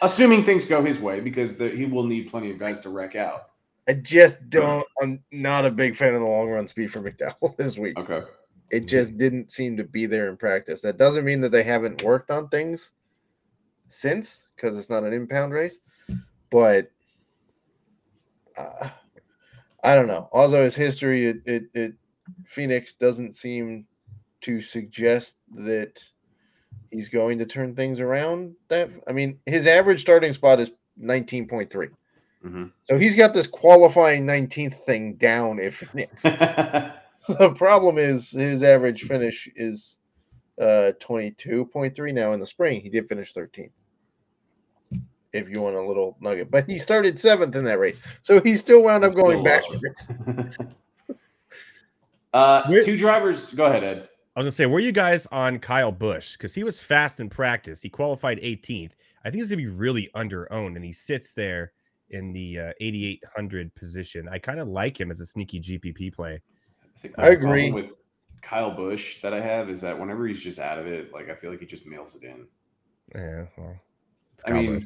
assuming 0.00 0.44
things 0.44 0.64
go 0.64 0.82
his 0.82 0.98
way 0.98 1.20
because 1.20 1.58
the, 1.58 1.68
he 1.68 1.84
will 1.84 2.04
need 2.04 2.30
plenty 2.30 2.50
of 2.50 2.58
guys 2.58 2.80
to 2.80 2.88
wreck 2.88 3.16
out. 3.16 3.50
I 3.86 3.92
just 3.92 4.48
don't. 4.48 4.86
I'm 5.02 5.22
not 5.30 5.66
a 5.66 5.70
big 5.70 5.94
fan 5.94 6.14
of 6.14 6.20
the 6.20 6.26
long 6.26 6.48
run 6.48 6.66
speed 6.66 6.90
for 6.90 7.02
McDowell 7.02 7.54
this 7.58 7.76
week. 7.76 7.98
Okay. 7.98 8.22
It 8.70 8.86
just 8.86 9.18
didn't 9.18 9.52
seem 9.52 9.76
to 9.76 9.84
be 9.84 10.06
there 10.06 10.30
in 10.30 10.38
practice. 10.38 10.80
That 10.80 10.96
doesn't 10.96 11.26
mean 11.26 11.42
that 11.42 11.52
they 11.52 11.64
haven't 11.64 12.02
worked 12.02 12.30
on 12.30 12.48
things 12.48 12.92
since, 13.88 14.48
because 14.56 14.74
it's 14.78 14.88
not 14.88 15.04
an 15.04 15.12
impound 15.12 15.52
race. 15.52 15.80
But 16.48 16.90
uh, 18.56 18.88
I 19.84 19.94
don't 19.94 20.08
know. 20.08 20.30
Also, 20.32 20.64
his 20.64 20.76
history, 20.76 21.26
it, 21.26 21.42
it, 21.44 21.64
it 21.74 21.92
Phoenix 22.46 22.94
doesn't 22.94 23.34
seem 23.34 23.84
to 24.40 24.62
suggest 24.62 25.36
that 25.54 26.02
he's 26.92 27.08
going 27.08 27.38
to 27.38 27.46
turn 27.46 27.74
things 27.74 27.98
around. 27.98 28.54
That 28.68 28.90
I 29.08 29.12
mean, 29.12 29.38
his 29.46 29.66
average 29.66 30.02
starting 30.02 30.32
spot 30.32 30.60
is 30.60 30.70
19.3. 31.00 31.88
Mhm. 32.44 32.72
So 32.84 32.98
he's 32.98 33.16
got 33.16 33.32
this 33.32 33.46
qualifying 33.46 34.26
19th 34.26 34.84
thing 34.84 35.14
down 35.14 35.58
if 35.58 35.80
the 36.22 37.54
problem 37.56 37.98
is 37.98 38.30
his 38.30 38.62
average 38.62 39.02
finish 39.02 39.48
is 39.56 40.00
uh 40.60 40.92
22.3 41.00 42.12
now 42.12 42.32
in 42.32 42.40
the 42.40 42.46
spring. 42.46 42.80
He 42.80 42.90
did 42.90 43.08
finish 43.08 43.32
13th. 43.32 43.70
If 45.32 45.48
you 45.48 45.62
want 45.62 45.76
a 45.76 45.80
little 45.82 46.16
nugget, 46.20 46.50
but 46.50 46.68
he 46.68 46.78
started 46.78 47.18
seventh 47.18 47.56
in 47.56 47.64
that 47.64 47.78
race, 47.78 47.98
so 48.22 48.38
he 48.42 48.58
still 48.58 48.82
wound 48.82 49.02
up 49.02 49.14
going 49.14 49.42
backwards. 49.42 50.06
uh, 52.34 52.62
two 52.84 52.98
drivers. 52.98 53.50
Go 53.54 53.64
ahead, 53.64 53.82
Ed. 53.82 54.08
I 54.34 54.40
was 54.40 54.44
gonna 54.44 54.52
say, 54.52 54.66
were 54.66 54.80
you 54.80 54.92
guys 54.92 55.26
on 55.30 55.58
Kyle 55.58 55.92
Busch? 55.92 56.32
Because 56.32 56.54
he 56.54 56.64
was 56.64 56.80
fast 56.80 57.20
in 57.20 57.28
practice. 57.28 57.82
He 57.82 57.90
qualified 57.90 58.38
18th. 58.38 58.92
I 59.24 59.30
think 59.30 59.42
he's 59.42 59.50
gonna 59.50 59.58
be 59.62 59.68
really 59.68 60.08
under 60.14 60.50
owned, 60.52 60.76
and 60.76 60.84
he 60.84 60.92
sits 60.92 61.34
there 61.34 61.72
in 62.10 62.32
the 62.32 62.58
uh, 62.58 62.72
8800 62.80 63.74
position. 63.74 64.28
I 64.28 64.38
kind 64.38 64.58
of 64.58 64.68
like 64.68 64.98
him 64.98 65.10
as 65.10 65.20
a 65.20 65.26
sneaky 65.26 65.60
GPP 65.60 66.14
play. 66.14 66.40
I, 66.82 66.98
think 66.98 67.14
I 67.18 67.30
the 67.30 67.36
problem 67.36 67.58
agree. 67.58 67.70
with 67.72 67.92
Kyle 68.40 68.70
Busch 68.70 69.20
that 69.22 69.34
I 69.34 69.40
have 69.40 69.68
is 69.68 69.80
that 69.82 69.98
whenever 69.98 70.26
he's 70.26 70.40
just 70.40 70.58
out 70.58 70.78
of 70.78 70.86
it, 70.86 71.12
like 71.12 71.28
I 71.28 71.34
feel 71.34 71.50
like 71.50 71.60
he 71.60 71.66
just 71.66 71.86
mails 71.86 72.14
it 72.14 72.24
in. 72.24 72.46
Yeah, 73.14 73.44
well, 73.58 73.76
it's 74.34 74.44
I 74.46 74.48
Kyle 74.50 74.66
Busch. 74.66 74.84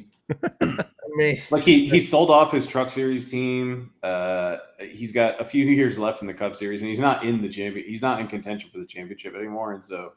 mean, 0.61 0.79
I 1.17 1.23
mean, 1.23 1.41
like 1.49 1.63
he 1.63 1.87
he 1.89 1.99
sold 1.99 2.29
off 2.29 2.51
his 2.51 2.67
Truck 2.67 2.89
Series 2.91 3.31
team. 3.31 3.91
Uh, 4.03 4.57
he's 4.79 5.11
got 5.11 5.41
a 5.41 5.45
few 5.45 5.65
years 5.65 5.97
left 5.97 6.21
in 6.21 6.27
the 6.27 6.33
Cup 6.33 6.55
Series, 6.55 6.81
and 6.81 6.89
he's 6.91 6.99
not 6.99 7.23
in 7.23 7.41
the 7.41 7.49
champion. 7.49 7.87
He's 7.87 8.01
not 8.03 8.19
in 8.19 8.27
contention 8.27 8.69
for 8.71 8.77
the 8.77 8.85
championship 8.85 9.33
anymore, 9.35 9.73
and 9.73 9.83
so 9.83 10.13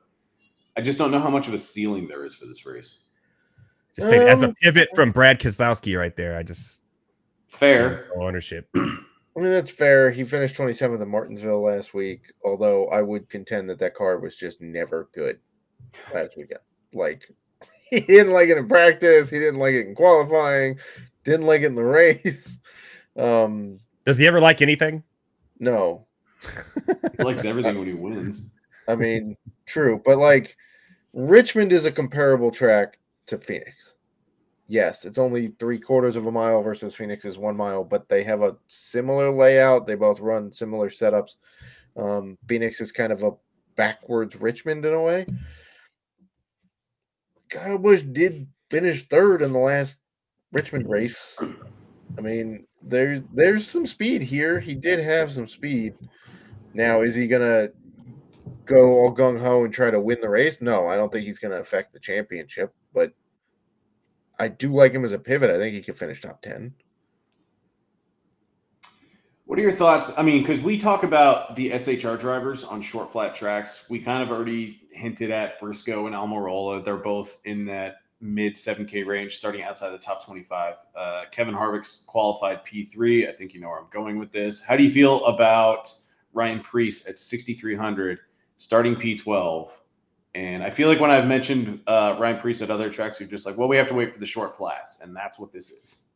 I 0.77 0.83
just 0.83 0.99
don't 0.99 1.11
know 1.11 1.21
how 1.21 1.31
much 1.31 1.49
of 1.49 1.55
a 1.55 1.59
ceiling 1.59 2.07
there 2.07 2.25
is 2.27 2.35
for 2.35 2.45
this 2.47 2.67
race. 2.67 2.99
just 3.97 4.11
say 4.11 4.29
as 4.29 4.43
a 4.43 4.49
Um, 4.49 4.55
pivot 4.61 4.89
from 4.95 5.11
Brad 5.11 5.41
Keselowski 5.41 5.97
right 5.99 6.15
there. 6.17 6.37
I 6.37 6.43
just 6.43 6.83
Fair. 7.49 8.09
no 8.15 8.23
ownership. 8.27 8.69
I 8.77 9.43
mean 9.43 9.51
that's 9.53 9.71
fair. 9.71 10.11
He 10.11 10.25
finished 10.25 10.55
27th 10.57 11.01
in 11.01 11.09
Martinsville 11.09 11.63
last 11.63 11.95
week, 11.95 12.31
although 12.45 12.89
I 12.89 13.01
would 13.01 13.29
contend 13.31 13.71
that 13.71 13.79
that 13.79 13.95
car 13.95 14.19
was 14.19 14.37
just 14.37 14.61
never 14.61 15.09
good 15.15 15.39
last 16.13 16.37
weekend. 16.37 16.61
Like 16.93 17.31
he 18.01 18.01
didn't 18.01 18.33
like 18.33 18.49
it 18.49 18.59
in 18.59 18.69
practice, 18.69 19.31
he 19.31 19.39
didn't 19.39 19.61
like 19.61 19.75
it 19.75 19.87
in 19.87 19.95
qualifying, 19.95 20.79
didn't 21.25 21.47
like 21.47 21.63
it 21.63 21.67
in 21.67 21.75
the 21.75 21.85
race. 21.85 22.59
Um, 23.17 23.79
Does 24.05 24.19
he 24.19 24.27
ever 24.27 24.41
like 24.41 24.63
anything? 24.63 25.03
no, 25.59 26.07
He 27.17 27.23
likes 27.25 27.45
everything 27.45 27.79
when 27.79 27.87
he 27.87 27.93
wins. 27.93 28.51
I 28.89 28.95
mean, 28.97 29.37
true, 29.67 30.01
but 30.05 30.19
like 30.19 30.57
Richmond 31.13 31.73
is 31.73 31.85
a 31.85 31.93
comparable 31.93 32.51
track 32.51 32.99
to 33.27 33.39
Phoenix. 33.39 33.97
Yes, 34.69 35.05
it's 35.05 35.19
only 35.19 35.49
three 35.59 35.79
quarters 35.81 36.15
of 36.15 36.27
a 36.27 36.33
mile 36.33 36.63
versus 36.63 36.95
Phoenix 36.95 37.25
is 37.25 37.37
one 37.37 37.57
mile, 37.57 37.83
but 37.83 38.09
they 38.09 38.23
have 38.23 38.43
a 38.43 38.57
similar 38.69 39.35
layout. 39.35 39.87
They 39.87 39.97
both 39.97 40.21
run 40.21 40.53
similar 40.53 40.89
setups. 40.89 41.37
Um, 41.97 42.39
Phoenix 42.47 42.81
is 42.81 42.93
kind 42.93 43.13
of 43.13 43.25
a 43.25 43.33
backwards 43.75 44.37
Richmond 44.37 44.85
in 44.85 44.95
a 44.95 45.03
way. 45.03 45.27
Kyle 47.51 47.79
Busch 47.79 48.03
did 48.03 48.47
finish 48.71 49.07
third 49.09 49.43
in 49.43 49.53
the 49.53 49.59
last 49.59 50.01
Richmond 50.53 50.85
mm-hmm. 50.85 50.93
race. 50.93 51.37
I 52.17 52.21
mean, 52.21 52.67
there's 52.83 53.23
there's 53.35 53.69
some 53.69 53.87
speed 53.87 54.23
here. 54.23 54.61
He 54.61 54.75
did 54.75 55.01
have 55.01 55.33
some 55.33 55.47
speed. 55.47 55.95
Now, 56.75 57.03
is 57.03 57.15
he 57.15 57.27
gonna 57.27 57.69
go 58.65 59.01
all 59.01 59.15
gung 59.15 59.41
ho 59.41 59.65
and 59.65 59.75
try 59.75 59.91
to 59.91 60.01
win 60.01 60.21
the 60.21 60.29
race? 60.29 60.61
No, 60.61 60.87
I 60.89 60.97
don't 60.97 61.13
think 61.13 61.27
he's 61.27 61.39
gonna 61.39 61.61
affect 61.61 61.93
the 61.93 62.01
championship, 62.01 62.73
but 62.95 63.13
I 64.39 64.49
do 64.49 64.73
like 64.73 64.93
him 64.93 65.05
as 65.05 65.13
a 65.13 65.19
pivot. 65.19 65.51
I 65.51 65.59
think 65.59 65.75
he 65.75 65.83
could 65.83 65.99
finish 65.99 66.21
top 66.21 66.43
ten. 66.43 66.75
What 69.51 69.59
are 69.59 69.63
your 69.63 69.73
thoughts? 69.73 70.13
I 70.17 70.23
mean, 70.23 70.45
because 70.45 70.63
we 70.63 70.79
talk 70.79 71.03
about 71.03 71.57
the 71.57 71.71
SHR 71.71 72.21
drivers 72.21 72.63
on 72.63 72.81
short 72.81 73.11
flat 73.11 73.35
tracks. 73.35 73.85
We 73.89 73.99
kind 73.99 74.23
of 74.23 74.31
already 74.31 74.83
hinted 74.93 75.33
at 75.33 75.59
Briscoe 75.59 76.07
and 76.07 76.15
Almirola. 76.15 76.85
They're 76.85 76.97
both 76.97 77.41
in 77.45 77.65
that 77.65 77.97
mid 78.21 78.55
7K 78.55 79.05
range, 79.05 79.39
starting 79.39 79.65
outside 79.65 79.91
the 79.91 79.99
top 79.99 80.25
25. 80.25 80.75
Uh, 80.95 81.23
Kevin 81.33 81.53
Harvick's 81.53 82.05
qualified 82.07 82.65
P3. 82.65 83.29
I 83.29 83.33
think 83.33 83.53
you 83.53 83.61
know 83.61 83.71
where 83.71 83.81
I'm 83.81 83.89
going 83.93 84.21
with 84.21 84.31
this. 84.31 84.63
How 84.63 84.77
do 84.77 84.85
you 84.85 84.93
feel 84.93 85.25
about 85.25 85.93
Ryan 86.33 86.61
Preece 86.61 87.09
at 87.09 87.19
6,300, 87.19 88.21
starting 88.57 88.95
P12? 88.95 89.69
And 90.37 90.63
I 90.63 90.71
feel 90.71 90.87
like 90.87 91.01
when 91.01 91.11
I've 91.11 91.27
mentioned 91.27 91.81
uh, 91.89 92.17
Ryan 92.21 92.39
Preece 92.39 92.63
at 92.63 92.71
other 92.71 92.89
tracks, 92.89 93.19
you're 93.19 93.29
just 93.29 93.47
like, 93.47 93.59
well, 93.59 93.67
we 93.67 93.77
have 93.79 93.89
to 93.89 93.95
wait 93.95 94.13
for 94.13 94.21
the 94.21 94.27
short 94.27 94.57
flats. 94.57 95.01
And 95.01 95.17
that's 95.17 95.41
what 95.41 95.51
this 95.51 95.71
is. 95.71 96.07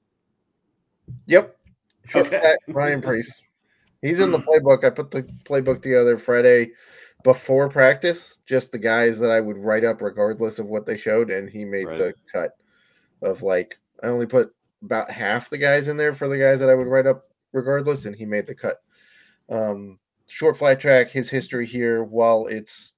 Yep. 1.27 1.59
Short 2.07 2.27
Okay. 2.27 2.57
Ryan 2.69 3.01
Preece. 3.03 3.33
He's 4.03 4.21
in 4.21 4.31
the 4.31 4.39
playbook. 4.39 4.85
I 4.85 4.91
put 4.91 5.11
the 5.11 5.23
playbook 5.45 5.81
together 5.81 6.19
Friday 6.19 6.73
before 7.23 7.71
practice, 7.71 8.39
just 8.47 8.71
the 8.71 8.79
guys 8.79 9.19
that 9.19 9.31
I 9.31 9.41
would 9.41 9.57
write 9.57 9.85
up 9.85 10.03
regardless 10.03 10.59
of 10.59 10.67
what 10.67 10.85
they 10.85 10.97
showed, 10.99 11.31
and 11.31 11.49
he 11.49 11.65
made 11.65 11.87
Right. 11.87 11.99
the 11.99 12.15
cut 12.31 12.51
of 13.23 13.43
like 13.43 13.79
I 14.03 14.09
only 14.09 14.27
put 14.27 14.55
about 14.83 15.11
half 15.11 15.49
the 15.49 15.57
guys 15.57 15.89
in 15.89 15.97
there 15.97 16.13
for 16.15 16.29
the 16.29 16.37
guys 16.37 16.61
that 16.61 16.69
I 16.69 16.75
would 16.75 16.87
write 16.87 17.07
up 17.07 17.25
regardless, 17.53 18.05
and 18.05 18.15
he 18.15 18.27
made 18.27 18.47
the 18.47 18.55
cut. 18.55 18.83
Um, 19.49 19.99
short 20.27 20.59
flat 20.59 20.81
track, 20.81 21.11
his 21.11 21.31
history 21.31 21.67
here, 21.67 22.05
while 22.05 22.47
it's 22.47 22.93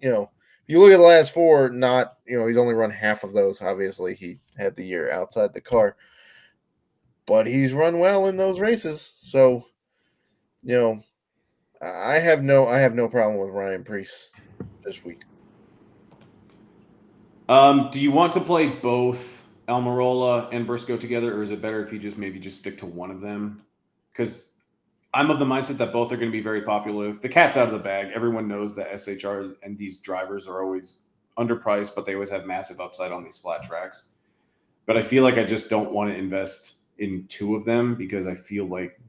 you 0.00 0.08
know, 0.08 0.30
you 0.66 0.80
look 0.80 0.92
at 0.92 0.96
the 0.96 1.02
last 1.02 1.34
four, 1.34 1.68
not 1.68 2.14
you 2.26 2.38
know, 2.38 2.46
he's 2.46 2.56
only 2.56 2.72
run 2.74 2.90
half 2.90 3.24
of 3.24 3.34
those. 3.34 3.60
Obviously, 3.60 4.14
he 4.14 4.38
had 4.56 4.74
the 4.74 4.86
year 4.86 5.10
outside 5.10 5.52
the 5.52 5.60
car 5.60 5.96
but 7.28 7.46
he's 7.46 7.74
run 7.74 7.98
well 7.98 8.26
in 8.26 8.38
those 8.38 8.58
races. 8.58 9.12
So, 9.20 9.66
you 10.62 10.74
know, 10.74 11.02
I 11.80 12.14
have 12.14 12.42
no 12.42 12.66
I 12.66 12.78
have 12.78 12.94
no 12.94 13.06
problem 13.06 13.38
with 13.38 13.54
Ryan 13.54 13.84
Preece 13.84 14.30
this 14.82 15.04
week. 15.04 15.20
Um, 17.48 17.90
do 17.92 18.00
you 18.00 18.10
want 18.10 18.32
to 18.32 18.40
play 18.40 18.68
both 18.68 19.44
Almirola 19.68 20.48
and 20.52 20.66
Briscoe 20.66 20.96
together, 20.96 21.34
or 21.36 21.42
is 21.42 21.50
it 21.50 21.62
better 21.62 21.82
if 21.84 21.92
you 21.92 21.98
just 21.98 22.18
maybe 22.18 22.40
just 22.40 22.58
stick 22.58 22.78
to 22.78 22.86
one 22.86 23.10
of 23.10 23.20
them? 23.20 23.62
Because 24.10 24.58
I'm 25.14 25.30
of 25.30 25.38
the 25.38 25.44
mindset 25.44 25.78
that 25.78 25.92
both 25.92 26.10
are 26.12 26.16
going 26.16 26.30
to 26.30 26.36
be 26.36 26.42
very 26.42 26.62
popular. 26.62 27.12
The 27.12 27.28
cat's 27.28 27.56
out 27.56 27.68
of 27.68 27.72
the 27.72 27.78
bag. 27.78 28.08
Everyone 28.14 28.48
knows 28.48 28.74
that 28.76 28.90
SHR 28.92 29.54
and 29.62 29.78
these 29.78 29.98
drivers 30.00 30.46
are 30.46 30.62
always 30.62 31.04
underpriced, 31.38 31.94
but 31.94 32.04
they 32.04 32.14
always 32.14 32.30
have 32.30 32.46
massive 32.46 32.80
upside 32.80 33.12
on 33.12 33.22
these 33.22 33.38
flat 33.38 33.62
tracks. 33.62 34.06
But 34.86 34.96
I 34.96 35.02
feel 35.02 35.22
like 35.22 35.36
I 35.36 35.44
just 35.44 35.70
don't 35.70 35.92
want 35.92 36.10
to 36.10 36.16
invest 36.16 36.77
in 36.98 37.26
two 37.28 37.54
of 37.54 37.64
them 37.64 37.94
because 37.94 38.26
I 38.26 38.34
feel 38.34 38.66
like 38.66 39.00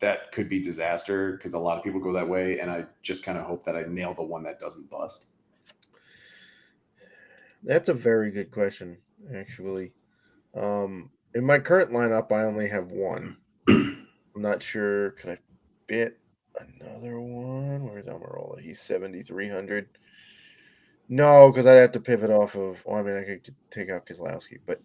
that 0.00 0.32
could 0.32 0.48
be 0.48 0.60
disaster 0.60 1.32
because 1.32 1.54
a 1.54 1.58
lot 1.58 1.78
of 1.78 1.84
people 1.84 2.00
go 2.00 2.12
that 2.12 2.28
way, 2.28 2.60
and 2.60 2.70
I 2.70 2.86
just 3.02 3.24
kind 3.24 3.38
of 3.38 3.44
hope 3.44 3.64
that 3.64 3.76
I 3.76 3.82
nail 3.82 4.14
the 4.14 4.22
one 4.22 4.42
that 4.44 4.60
doesn't 4.60 4.88
bust. 4.90 5.32
That's 7.62 7.88
a 7.88 7.94
very 7.94 8.30
good 8.30 8.50
question, 8.50 8.98
actually. 9.34 9.92
Um, 10.54 11.10
in 11.34 11.44
my 11.44 11.58
current 11.58 11.90
lineup, 11.90 12.32
I 12.32 12.44
only 12.44 12.68
have 12.68 12.92
one. 12.92 13.36
I'm 13.68 14.06
not 14.36 14.62
sure. 14.62 15.10
Can 15.12 15.30
I 15.30 15.38
fit 15.88 16.18
another 16.58 17.20
one? 17.20 17.84
Where's 17.84 18.06
Almirola? 18.06 18.60
He's 18.60 18.80
7,300. 18.80 19.88
No, 21.08 21.50
because 21.50 21.66
I'd 21.66 21.74
have 21.74 21.92
to 21.92 22.00
pivot 22.00 22.30
off 22.30 22.54
of. 22.54 22.82
Well, 22.84 22.98
I 22.98 23.02
mean, 23.02 23.16
I 23.16 23.24
could 23.24 23.54
take 23.70 23.90
out 23.90 24.06
Keselowski, 24.06 24.58
but 24.66 24.80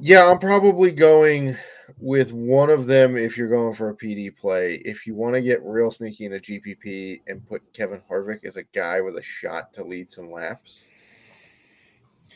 yeah, 0.00 0.28
I'm 0.30 0.38
probably 0.38 0.90
going 0.90 1.56
with 1.98 2.32
one 2.32 2.70
of 2.70 2.86
them 2.86 3.16
if 3.16 3.36
you're 3.36 3.48
going 3.48 3.74
for 3.74 3.90
a 3.90 3.96
PD 3.96 4.34
play. 4.36 4.74
If 4.84 5.06
you 5.06 5.14
want 5.14 5.34
to 5.34 5.40
get 5.42 5.62
real 5.62 5.90
sneaky 5.90 6.24
in 6.24 6.32
a 6.34 6.38
GPP 6.40 7.20
and 7.26 7.46
put 7.46 7.62
Kevin 7.72 8.00
Harvick 8.10 8.44
as 8.44 8.56
a 8.56 8.62
guy 8.62 9.00
with 9.00 9.16
a 9.16 9.22
shot 9.22 9.72
to 9.74 9.84
lead 9.84 10.10
some 10.10 10.30
laps. 10.30 10.84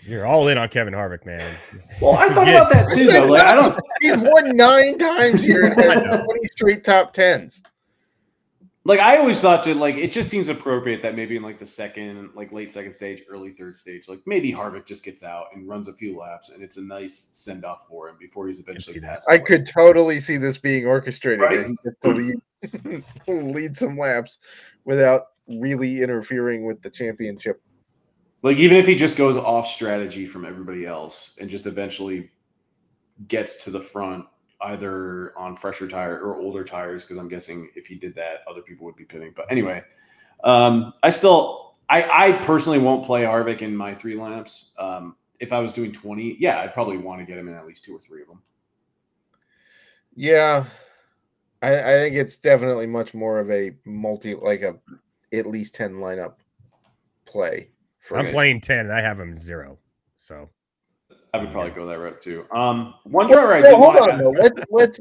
You're 0.04 0.26
all 0.26 0.46
in 0.48 0.58
on 0.58 0.68
Kevin 0.68 0.92
Harvick, 0.94 1.24
man. 1.24 1.42
Well, 2.00 2.16
I 2.16 2.28
thought 2.28 2.46
Yeah. 2.46 2.60
about 2.60 2.72
that 2.72 2.90
too, 2.90 3.06
though. 3.10 3.26
Like, 3.26 3.44
I 3.44 3.54
don't. 3.54 3.80
He's 4.00 4.16
won 4.18 4.56
nine 4.56 4.98
times 4.98 5.42
here 5.42 5.64
and 5.64 5.74
I 5.80 5.94
has 5.94 6.04
know. 6.04 6.24
20 6.24 6.44
straight 6.52 6.84
top 6.84 7.12
tens. 7.14 7.62
Like 8.86 9.00
I 9.00 9.16
always 9.18 9.40
thought 9.40 9.64
that 9.64 9.76
like 9.76 9.96
it 9.96 10.12
just 10.12 10.30
seems 10.30 10.48
appropriate 10.48 11.02
that 11.02 11.16
maybe 11.16 11.36
in 11.36 11.42
like 11.42 11.58
the 11.58 11.66
second, 11.66 12.30
like 12.34 12.52
late 12.52 12.70
second 12.70 12.92
stage, 12.92 13.22
early 13.28 13.50
third 13.50 13.76
stage, 13.76 14.06
like 14.08 14.20
maybe 14.26 14.52
Harvick 14.52 14.86
just 14.86 15.04
gets 15.04 15.24
out 15.24 15.46
and 15.54 15.68
runs 15.68 15.88
a 15.88 15.92
few 15.92 16.16
laps, 16.16 16.50
and 16.50 16.62
it's 16.62 16.76
a 16.76 16.82
nice 16.82 17.30
send 17.32 17.64
off 17.64 17.86
for 17.88 18.08
him 18.08 18.14
before 18.20 18.46
he's 18.46 18.60
eventually 18.60 18.94
see 18.94 19.00
passed. 19.00 19.26
I 19.28 19.34
away. 19.34 19.44
could 19.44 19.66
totally 19.66 20.20
see 20.20 20.36
this 20.36 20.56
being 20.56 20.86
orchestrated 20.86 21.40
Right. 21.40 21.58
and 21.66 21.78
to 22.04 22.10
lead, 22.10 23.04
lead 23.26 23.76
some 23.76 23.98
laps 23.98 24.38
without 24.84 25.22
really 25.48 26.02
interfering 26.02 26.64
with 26.64 26.80
the 26.82 26.90
championship. 26.90 27.60
like 28.42 28.56
even 28.58 28.76
if 28.76 28.86
he 28.86 28.94
just 28.94 29.16
goes 29.16 29.36
off 29.36 29.66
strategy 29.66 30.26
from 30.26 30.44
everybody 30.44 30.86
else 30.86 31.34
and 31.40 31.50
just 31.50 31.66
eventually 31.66 32.30
gets 33.28 33.64
to 33.64 33.70
the 33.70 33.80
front 33.80 34.24
either 34.62 35.36
on 35.38 35.56
fresher 35.56 35.88
tire 35.88 36.18
or 36.20 36.36
older 36.36 36.64
tires 36.64 37.02
because 37.04 37.18
i'm 37.18 37.28
guessing 37.28 37.70
if 37.74 37.86
he 37.86 37.94
did 37.94 38.14
that 38.14 38.40
other 38.48 38.62
people 38.62 38.84
would 38.86 38.96
be 38.96 39.04
pitting 39.04 39.32
but 39.36 39.50
anyway 39.50 39.82
um 40.44 40.92
i 41.02 41.10
still 41.10 41.76
i 41.88 42.28
i 42.28 42.32
personally 42.44 42.78
won't 42.78 43.04
play 43.04 43.22
harvick 43.22 43.60
in 43.62 43.76
my 43.76 43.94
three 43.94 44.16
laps 44.16 44.72
um 44.78 45.16
if 45.38 45.52
I 45.52 45.58
was 45.58 45.74
doing 45.74 45.92
20, 45.92 46.38
yeah, 46.40 46.60
I'd 46.60 46.72
probably 46.72 46.96
want 46.96 47.20
to 47.20 47.26
get 47.26 47.36
him 47.36 47.48
in 47.48 47.54
at 47.54 47.66
least 47.66 47.84
two 47.84 47.94
or 47.94 47.98
three 47.98 48.22
of 48.22 48.28
them. 48.28 48.40
Yeah, 50.14 50.66
I, 51.60 51.78
I 51.78 51.92
think 51.98 52.16
it's 52.16 52.38
definitely 52.38 52.86
much 52.86 53.12
more 53.12 53.38
of 53.38 53.50
a 53.50 53.72
multi, 53.84 54.34
like 54.34 54.62
a 54.62 54.76
at 55.32 55.46
least 55.46 55.74
ten 55.74 55.96
lineup 55.96 56.36
play. 57.26 57.70
For 58.00 58.16
I'm 58.16 58.24
Okay. 58.24 58.32
playing 58.32 58.60
10 58.62 58.78
and 58.86 58.92
I 58.92 59.02
have 59.02 59.20
him 59.20 59.36
zero. 59.36 59.78
So 60.16 60.48
I 61.36 61.40
would 61.40 61.52
probably 61.52 61.72
go 61.72 61.86
that 61.86 61.98
route 61.98 62.20
too. 62.20 62.46
Um, 62.50 62.94
one 63.04 63.28
Well, 63.28 63.46
driver 63.46 63.54
I 63.54 63.72
well, 63.72 63.92
hold 63.92 64.08
on 64.08 64.18
though. 64.18 64.30
Let's 64.30 64.56
let's. 64.70 65.00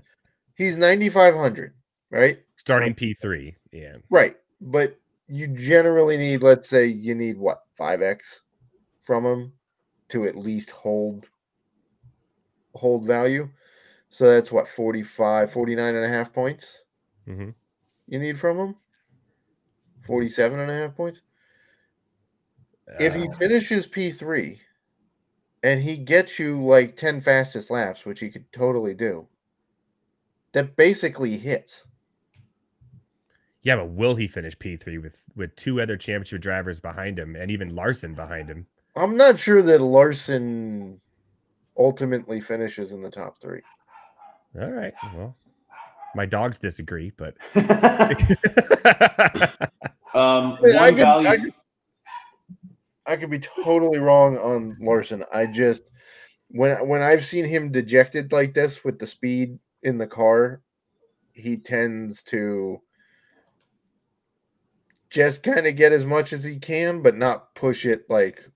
He's 0.56 0.78
ninety 0.78 1.08
five 1.08 1.34
hundred, 1.34 1.74
right? 2.10 2.38
starting 2.56 2.94
P3. 2.94 3.54
Yeah. 3.72 3.96
Right, 4.10 4.36
but 4.60 4.98
you 5.26 5.48
generally 5.48 6.16
need, 6.16 6.42
let's 6.42 6.68
say, 6.68 6.86
you 6.86 7.14
need 7.14 7.36
what 7.38 7.62
five 7.76 8.00
x 8.02 8.42
from 9.04 9.24
him 9.26 9.52
to 10.10 10.24
at 10.24 10.36
least 10.36 10.70
hold 10.70 11.26
hold 12.74 13.04
value. 13.06 13.48
So 14.08 14.30
that's 14.30 14.52
what 14.52 14.68
45, 14.68 15.50
49 15.52 15.94
and 15.94 16.04
a 16.04 16.08
half 16.08 16.32
points 16.34 16.82
hmm 17.26 17.50
you 18.06 18.18
need 18.18 18.38
from 18.38 18.58
him. 18.58 18.76
47 20.06 20.60
and 20.60 20.70
a 20.70 20.74
half 20.74 20.94
points. 20.94 21.22
if 23.00 23.14
he 23.14 23.26
Uh, 23.26 23.32
finishes 23.38 23.86
P3 23.86 24.58
and 25.62 25.82
he 25.82 25.96
gets 25.96 26.38
you 26.38 26.60
like 26.62 26.96
10 26.96 27.20
fastest 27.20 27.70
laps, 27.70 28.04
which 28.04 28.20
he 28.20 28.28
could 28.28 28.52
totally 28.52 28.94
do, 28.94 29.28
that 30.52 30.76
basically 30.76 31.38
hits. 31.38 31.86
yeah, 33.62 33.76
but 33.76 33.90
will 33.90 34.14
he 34.16 34.26
finish 34.28 34.56
P3 34.58 35.00
with 35.02 35.22
with 35.36 35.54
two 35.56 35.80
other 35.80 35.96
championship 35.96 36.40
drivers 36.42 36.80
behind 36.80 37.18
him 37.18 37.36
and 37.36 37.50
even 37.50 37.74
Larson 37.74 38.14
behind 38.14 38.48
him? 38.50 38.66
I'm 38.96 39.16
not 39.16 39.38
sure 39.38 39.62
that 39.62 39.80
Larson 39.80 41.00
ultimately 41.78 42.40
finishes 42.40 42.92
in 42.92 43.02
the 43.02 43.10
top 43.10 43.40
three. 43.40 43.62
All 44.60 44.68
right. 44.70 44.92
Well, 45.14 45.34
my 46.14 46.26
dogs 46.26 46.58
disagree, 46.58 47.10
but 47.16 47.34
um, 47.56 47.64
I, 50.14 50.58
mean, 50.62 50.76
I 50.76 50.80
one 50.80 50.94
could, 50.94 50.96
value. 50.96 51.28
I, 51.28 51.36
could, 51.38 51.54
I 53.06 53.16
could 53.16 53.30
be 53.30 53.38
totally 53.38 53.98
wrong 53.98 54.38
on 54.38 54.76
Larson. 54.80 55.24
I 55.32 55.46
just 55.46 55.82
when 56.48 56.86
when 56.88 57.02
I've 57.02 57.24
seen 57.24 57.44
him 57.44 57.72
dejected 57.72 58.32
like 58.32 58.54
this 58.54 58.84
with 58.84 58.98
the 58.98 59.06
speed 59.06 59.58
in 59.82 59.98
the 59.98 60.06
car, 60.06 60.62
he 61.32 61.56
tends 61.56 62.22
to 62.24 62.80
just 65.10 65.42
kind 65.42 65.66
of 65.66 65.76
get 65.76 65.92
as 65.92 66.04
much 66.04 66.32
as 66.32 66.44
he 66.44 66.58
can, 66.58 67.02
but 67.02 67.16
not 67.16 67.54
push 67.54 67.84
it 67.84 68.08
like 68.08 68.48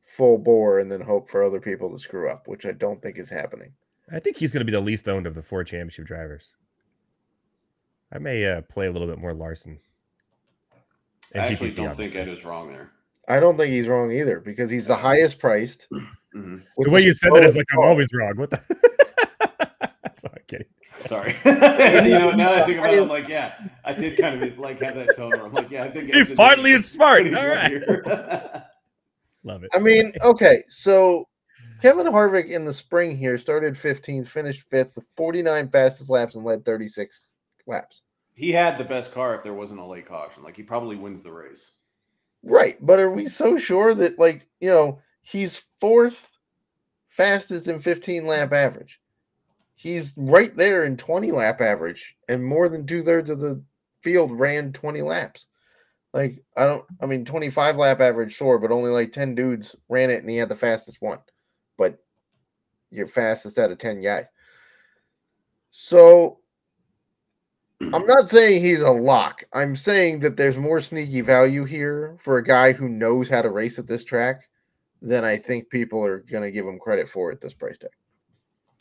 full 0.00 0.38
bore 0.38 0.78
and 0.78 0.90
then 0.90 1.00
hope 1.00 1.28
for 1.28 1.42
other 1.42 1.60
people 1.60 1.90
to 1.90 1.98
screw 1.98 2.30
up, 2.30 2.46
which 2.46 2.66
I 2.66 2.72
don't 2.72 3.00
think 3.00 3.18
is 3.18 3.30
happening. 3.30 3.72
I 4.12 4.18
think 4.18 4.36
he's 4.36 4.52
going 4.52 4.60
to 4.60 4.66
be 4.66 4.72
the 4.72 4.80
least 4.80 5.08
owned 5.08 5.26
of 5.26 5.34
the 5.34 5.42
four 5.42 5.64
championship 5.64 6.06
drivers. 6.06 6.54
I 8.12 8.18
may 8.18 8.46
uh, 8.46 8.60
play 8.62 8.86
a 8.86 8.92
little 8.92 9.08
bit 9.08 9.18
more 9.18 9.32
Larson. 9.32 9.80
I 11.34 11.38
And 11.38 11.50
actually 11.50 11.72
GPP, 11.72 11.76
don't 11.76 11.96
think 11.96 12.08
obviously. 12.10 12.20
Ed 12.20 12.28
is 12.28 12.44
wrong 12.44 12.68
there. 12.68 12.90
I 13.28 13.40
don't 13.40 13.56
think 13.56 13.72
he's 13.72 13.88
wrong 13.88 14.10
either 14.12 14.40
because 14.40 14.70
he's 14.70 14.86
the 14.86 14.96
highest 14.96 15.38
priced. 15.38 15.86
Mhm. 16.34 16.60
The 16.78 16.90
way 16.90 17.00
you 17.02 17.12
said 17.14 17.30
that 17.34 17.44
is 17.44 17.52
slowest 17.52 17.56
like 17.58 17.66
I'm 17.74 17.78
always 17.88 18.08
wrong. 18.12 18.36
What 18.36 18.50
the? 18.50 18.56
Sorry, 20.18 20.34
I'm 20.34 20.42
kidding. 20.48 20.66
Sorry. 20.98 21.36
you 21.44 22.18
know, 22.18 22.32
now 22.32 22.50
that 22.52 22.62
I 22.64 22.66
think 22.66 22.78
about 22.80 22.92
it, 22.92 23.00
I'm 23.02 23.08
like, 23.08 23.28
yeah, 23.28 23.54
I 23.84 23.92
did 23.92 24.18
kind 24.18 24.42
of 24.42 24.58
like 24.58 24.80
have 24.80 24.96
that 24.96 25.14
tone 25.14 25.30
where 25.30 25.44
I'm 25.46 25.52
like, 25.52 25.70
yeah, 25.70 25.84
I 25.84 25.90
think 25.92 26.12
He 26.12 26.20
Ed's 26.20 26.32
a 26.32 26.34
finally 26.34 26.70
genius, 26.70 26.86
is 26.86 26.90
smart. 26.92 27.26
All 27.36 27.46
right 27.46 27.82
right. 27.88 28.62
Love 29.44 29.62
it. 29.62 29.70
I 29.74 29.78
mean, 29.78 30.12
okay, 30.22 30.64
so 30.68 31.28
Kevin 31.82 32.06
Harvick 32.06 32.48
in 32.48 32.64
the 32.64 32.74
spring 32.74 33.16
here 33.16 33.38
started 33.38 33.74
15th, 33.76 34.26
finished 34.26 34.62
fifth 34.70 34.96
with 34.96 35.06
49 35.16 35.68
fastest 35.68 36.10
laps 36.10 36.34
and 36.34 36.44
led 36.44 36.64
36 36.64 37.32
laps. 37.68 38.02
he 38.34 38.50
had 38.50 38.76
the 38.76 38.84
best 38.84 39.14
car 39.14 39.36
if 39.36 39.44
there 39.44 39.54
wasn't 39.54 39.78
a 39.78 39.84
late 39.86 40.06
caution. 40.08 40.42
Like 40.42 40.56
he 40.56 40.64
probably 40.64 40.96
wins 40.96 41.22
the 41.22 41.30
race. 41.30 41.70
Right, 42.44 42.76
but 42.84 43.00
are 43.00 43.10
we 43.10 43.26
so 43.26 43.56
sure 43.56 43.94
that 43.94 44.18
like 44.18 44.46
you 44.60 44.68
know 44.68 45.00
he's 45.22 45.64
fourth 45.80 46.28
fastest 47.08 47.68
in 47.68 47.78
15 47.78 48.26
lap 48.26 48.52
average? 48.52 49.00
He's 49.74 50.14
right 50.16 50.54
there 50.54 50.84
in 50.84 50.98
20 50.98 51.32
lap 51.32 51.62
average, 51.62 52.16
and 52.28 52.44
more 52.44 52.68
than 52.68 52.86
two 52.86 53.02
thirds 53.02 53.30
of 53.30 53.40
the 53.40 53.62
field 54.02 54.30
ran 54.38 54.72
20 54.74 55.00
laps. 55.02 55.46
Like 56.12 56.44
I 56.54 56.66
don't, 56.66 56.84
I 57.00 57.06
mean 57.06 57.24
25 57.24 57.78
lap 57.78 58.00
average, 58.00 58.34
sure, 58.34 58.58
but 58.58 58.70
only 58.70 58.90
like 58.90 59.12
10 59.12 59.34
dudes 59.34 59.74
ran 59.88 60.10
it, 60.10 60.20
and 60.20 60.28
he 60.28 60.36
had 60.36 60.50
the 60.50 60.54
fastest 60.54 61.00
one. 61.00 61.20
But 61.78 61.98
you're 62.90 63.08
fastest 63.08 63.58
out 63.58 63.72
of 63.72 63.78
10 63.78 64.02
guys. 64.02 64.26
So 65.70 66.40
I'm 67.80 68.06
not 68.06 68.30
saying 68.30 68.62
he's 68.62 68.80
a 68.80 68.90
lock. 68.90 69.44
I'm 69.52 69.76
saying 69.76 70.20
that 70.20 70.36
there's 70.36 70.56
more 70.56 70.80
sneaky 70.80 71.20
value 71.20 71.64
here 71.64 72.16
for 72.22 72.38
a 72.38 72.44
guy 72.44 72.72
who 72.72 72.88
knows 72.88 73.28
how 73.28 73.42
to 73.42 73.50
race 73.50 73.78
at 73.78 73.86
this 73.86 74.04
track 74.04 74.48
than 75.02 75.24
I 75.24 75.36
think 75.36 75.68
people 75.68 76.02
are 76.02 76.20
going 76.20 76.42
to 76.42 76.50
give 76.50 76.66
him 76.66 76.78
credit 76.78 77.08
for 77.08 77.30
at 77.30 77.40
this 77.40 77.54
price 77.54 77.78
tag. 77.78 77.90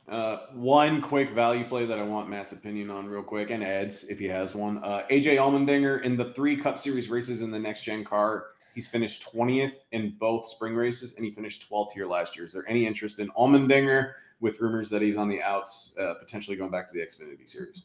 Uh, 0.08 0.48
one 0.54 1.02
quick 1.02 1.32
value 1.32 1.66
play 1.66 1.86
that 1.86 1.98
I 1.98 2.04
want 2.04 2.30
Matt's 2.30 2.52
opinion 2.52 2.90
on, 2.90 3.08
real 3.08 3.24
quick, 3.24 3.50
and 3.50 3.64
Ed's 3.64 4.04
if 4.06 4.20
he 4.20 4.26
has 4.26 4.54
one. 4.54 4.84
Uh, 4.84 5.04
AJ 5.10 5.38
Allmendinger 5.38 6.02
in 6.04 6.18
the 6.18 6.26
three 6.34 6.56
Cup 6.56 6.78
Series 6.78 7.10
races 7.10 7.42
in 7.42 7.52
the 7.52 7.60
next 7.60 7.84
gen 7.84 8.04
car, 8.04 8.48
he's 8.76 8.88
finished 8.88 9.26
20th 9.34 9.76
in 9.92 10.16
both 10.20 10.48
spring 10.50 10.76
races, 10.76 11.16
and 11.16 11.26
he 11.26 11.32
finished 11.32 11.70
12th 11.70 11.92
here 11.94 12.06
last 12.06 12.36
year. 12.36 12.46
Is 12.46 12.54
there 12.54 12.68
any 12.68 12.86
interest 12.86 13.20
in 13.20 13.30
Allmendinger 13.30 14.14
with 14.40 14.60
rumors 14.60 14.90
that 14.90 15.02
he's 15.02 15.18
on 15.18 15.30
the 15.30 15.42
outs, 15.42 15.96
uh, 16.00 16.16
potentially 16.20 16.58
going 16.58 16.72
back 16.72 16.86
to 16.88 16.94
the 16.94 17.00
Xfinity 17.00 17.50
Series? 17.50 17.84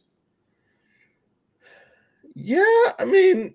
Yeah, 2.41 2.93
I 3.01 3.05
mean, 3.05 3.53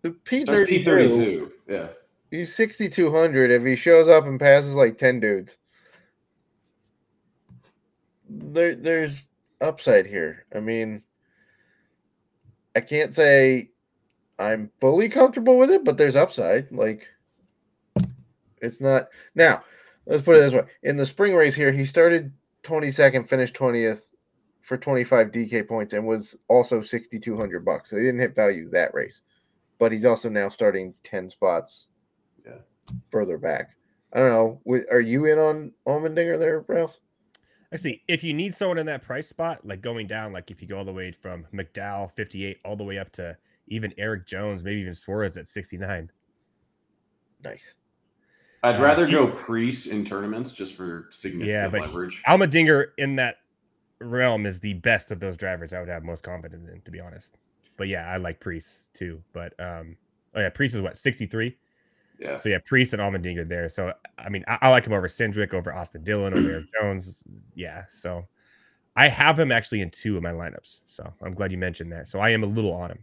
the 0.00 0.12
P 0.12 0.44
That's 0.44 0.70
P32. 0.70 1.50
Yeah. 1.68 1.88
he's 2.30 2.54
sixty 2.54 2.88
two 2.88 3.12
hundred. 3.12 3.50
If 3.50 3.64
he 3.64 3.76
shows 3.76 4.08
up 4.08 4.24
and 4.24 4.40
passes 4.40 4.74
like 4.74 4.96
ten 4.96 5.20
dudes, 5.20 5.58
there 8.30 8.74
there's 8.74 9.28
upside 9.60 10.06
here. 10.06 10.46
I 10.54 10.60
mean, 10.60 11.02
I 12.74 12.80
can't 12.80 13.14
say 13.14 13.68
I'm 14.38 14.70
fully 14.80 15.10
comfortable 15.10 15.58
with 15.58 15.70
it, 15.70 15.84
but 15.84 15.98
there's 15.98 16.16
upside. 16.16 16.72
Like, 16.72 17.08
it's 18.62 18.80
not 18.80 19.08
now. 19.34 19.62
Let's 20.06 20.22
put 20.22 20.38
it 20.38 20.40
this 20.40 20.54
way: 20.54 20.66
in 20.82 20.96
the 20.96 21.04
spring 21.04 21.34
race 21.34 21.54
here, 21.54 21.72
he 21.72 21.84
started 21.84 22.32
twenty 22.62 22.90
second, 22.90 23.28
finished 23.28 23.52
twentieth 23.52 24.11
for 24.62 24.76
25 24.78 25.30
DK 25.32 25.66
points 25.68 25.92
and 25.92 26.06
was 26.06 26.36
also 26.48 26.80
6200 26.80 27.64
bucks. 27.64 27.90
So 27.90 27.96
he 27.96 28.02
didn't 28.02 28.20
hit 28.20 28.34
value 28.34 28.70
that 28.70 28.94
race. 28.94 29.20
But 29.78 29.92
he's 29.92 30.04
also 30.04 30.28
now 30.28 30.48
starting 30.48 30.94
10 31.04 31.28
spots 31.28 31.88
Yeah. 32.46 32.58
further 33.10 33.36
back. 33.38 33.76
I 34.12 34.18
don't 34.20 34.30
know. 34.66 34.82
Are 34.90 35.00
you 35.00 35.24
in 35.26 35.38
on 35.38 35.72
Allmendinger 35.86 36.38
there, 36.38 36.60
Ralph? 36.68 36.98
Actually, 37.72 38.02
if 38.06 38.22
you 38.22 38.34
need 38.34 38.54
someone 38.54 38.78
in 38.78 38.86
that 38.86 39.02
price 39.02 39.26
spot, 39.28 39.66
like 39.66 39.80
going 39.80 40.06
down, 40.06 40.32
like 40.32 40.50
if 40.50 40.60
you 40.62 40.68
go 40.68 40.78
all 40.78 40.84
the 40.84 40.92
way 40.92 41.10
from 41.10 41.46
McDowell 41.54 42.12
58 42.14 42.58
all 42.64 42.76
the 42.76 42.84
way 42.84 42.98
up 42.98 43.10
to 43.12 43.36
even 43.68 43.92
Erik 43.96 44.26
Jones, 44.26 44.62
maybe 44.62 44.80
even 44.80 44.92
Suarez 44.94 45.36
at 45.38 45.46
69. 45.46 46.10
Nice. 47.42 47.74
I'd 48.62 48.76
Uh, 48.76 48.82
rather 48.82 49.06
he- 49.06 49.12
go 49.12 49.26
Preece 49.28 49.86
in 49.86 50.04
tournaments 50.04 50.52
just 50.52 50.74
for 50.76 51.08
significant 51.10 51.50
Yeah, 51.50 51.68
but 51.68 51.80
he- 51.80 51.86
leverage. 51.86 52.22
Allmendinger 52.28 52.92
in 52.98 53.16
that 53.16 53.36
realm 54.02 54.46
is 54.46 54.60
the 54.60 54.74
best 54.74 55.10
of 55.10 55.20
those 55.20 55.36
drivers 55.36 55.72
I 55.72 55.80
would 55.80 55.88
have 55.88 56.04
most 56.04 56.22
confidence 56.22 56.68
in, 56.68 56.80
to 56.82 56.90
be 56.90 57.00
honest. 57.00 57.38
But 57.76 57.88
yeah, 57.88 58.08
I 58.08 58.16
like 58.16 58.40
Preece 58.40 58.90
too. 58.92 59.22
But 59.32 59.58
um, 59.58 59.96
oh 60.34 60.40
yeah, 60.40 60.50
Preece 60.50 60.74
is 60.74 60.80
what 60.80 60.98
63. 60.98 61.56
yeah. 62.18 62.36
So 62.36 62.48
yeah, 62.48 62.58
Preece 62.64 62.92
and 62.92 63.00
Allmendinger 63.00 63.48
there. 63.48 63.68
So 63.68 63.92
I 64.18 64.28
mean, 64.28 64.44
I, 64.48 64.58
I 64.62 64.70
like 64.70 64.86
him 64.86 64.92
over 64.92 65.08
Cindric, 65.08 65.54
over 65.54 65.72
Austin 65.72 66.04
Dillon, 66.04 66.34
over 66.34 66.50
Erik 66.50 66.66
Jones. 66.80 67.24
Yeah, 67.54 67.84
so 67.90 68.26
I 68.96 69.08
have 69.08 69.38
him 69.38 69.50
actually 69.50 69.80
in 69.80 69.90
two 69.90 70.16
of 70.16 70.22
my 70.22 70.32
lineups. 70.32 70.82
So 70.86 71.10
I'm 71.22 71.34
glad 71.34 71.50
you 71.50 71.58
mentioned 71.58 71.92
that. 71.92 72.08
So 72.08 72.20
I 72.20 72.30
am 72.30 72.42
a 72.42 72.46
little 72.46 72.72
on 72.72 72.90
him. 72.90 72.98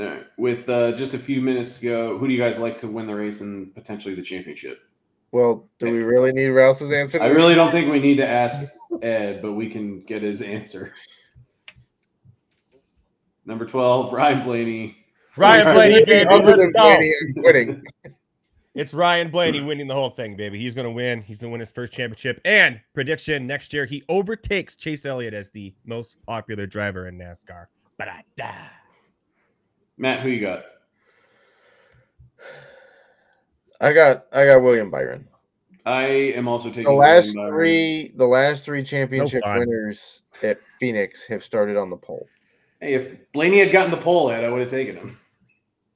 All 0.00 0.06
right. 0.06 0.26
With 0.36 0.68
uh, 0.68 0.92
just 0.92 1.14
a 1.14 1.18
few 1.18 1.40
minutes 1.40 1.78
to 1.78 1.84
go, 1.84 2.18
who 2.18 2.26
do 2.26 2.32
you 2.32 2.40
guys 2.40 2.58
like 2.58 2.78
to 2.78 2.88
win 2.88 3.06
the 3.06 3.14
race 3.14 3.40
and 3.40 3.72
potentially 3.74 4.14
the 4.14 4.22
championship? 4.22 4.80
Well, 5.32 5.66
do 5.78 5.90
we 5.90 6.02
really 6.02 6.30
need 6.30 6.48
Raus's 6.48 6.92
answer? 6.92 7.18
to 7.18 7.24
I 7.24 7.28
this? 7.28 7.36
really 7.36 7.54
don't 7.54 7.72
think 7.72 7.90
we 7.90 7.98
need 8.00 8.16
to 8.16 8.28
ask 8.28 8.70
Ed, 9.00 9.40
but 9.40 9.54
we 9.54 9.68
can 9.70 10.02
get 10.02 10.22
his 10.22 10.42
answer. 10.42 10.92
Number 13.46 13.64
12, 13.64 14.12
Ryan 14.12 14.42
Blaney. 14.42 14.96
Ryan 15.36 15.72
Blaney, 15.72 16.04
baby, 16.04 16.28
Other 16.30 16.56
than. 16.56 16.72
Blaney 16.72 17.12
and 17.20 17.36
quitting. 17.42 17.82
It's 18.74 18.92
Ryan 18.94 19.30
Blaney 19.30 19.62
winning 19.62 19.86
the 19.86 19.94
whole 19.94 20.10
thing, 20.10 20.36
baby. 20.36 20.58
He's 20.58 20.74
gonna 20.74 20.90
win. 20.90 21.22
He's 21.22 21.40
gonna 21.40 21.50
win 21.50 21.60
his 21.60 21.70
first 21.70 21.92
championship. 21.92 22.40
And 22.44 22.80
prediction 22.94 23.46
next 23.46 23.72
year, 23.72 23.84
he 23.86 24.02
overtakes 24.08 24.76
Chase 24.76 25.04
Elliott 25.04 25.34
as 25.34 25.50
the 25.50 25.74
most 25.84 26.16
popular 26.26 26.66
driver 26.66 27.08
in 27.08 27.18
NASCAR. 27.18 27.66
But 27.98 28.08
I 28.08 28.22
die. 28.36 28.70
Matt, 29.96 30.20
who 30.20 30.28
you 30.28 30.40
got? 30.40 30.64
I 33.82 33.92
got 33.92 34.26
I 34.32 34.46
got 34.46 34.62
William 34.62 34.90
Byron. 34.90 35.28
I 35.84 36.04
am 36.04 36.46
also 36.46 36.68
taking 36.68 36.84
The 36.84 36.94
William 36.94 37.16
last 37.16 37.34
Byron. 37.34 37.52
three 37.52 38.12
the 38.16 38.26
last 38.26 38.64
three 38.64 38.84
championship 38.84 39.42
fun. 39.42 39.58
winners 39.58 40.22
at 40.42 40.58
Phoenix 40.78 41.24
have 41.26 41.44
started 41.44 41.76
on 41.76 41.90
the 41.90 41.96
pole. 41.96 42.26
Hey, 42.80 42.94
if 42.94 43.32
Blaney 43.32 43.58
had 43.58 43.72
gotten 43.72 43.90
the 43.90 43.96
pole 43.96 44.30
Ed, 44.30 44.44
I 44.44 44.48
would 44.50 44.60
have 44.60 44.70
taken 44.70 44.96
him. 44.96 45.18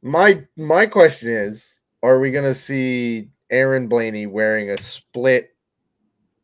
My 0.02 0.44
my 0.56 0.86
question 0.86 1.28
is, 1.28 1.64
are 2.02 2.18
we 2.18 2.30
gonna 2.32 2.54
see 2.54 3.30
Erin 3.50 3.86
Blaney 3.88 4.26
wearing 4.26 4.70
a 4.70 4.78
split 4.78 5.54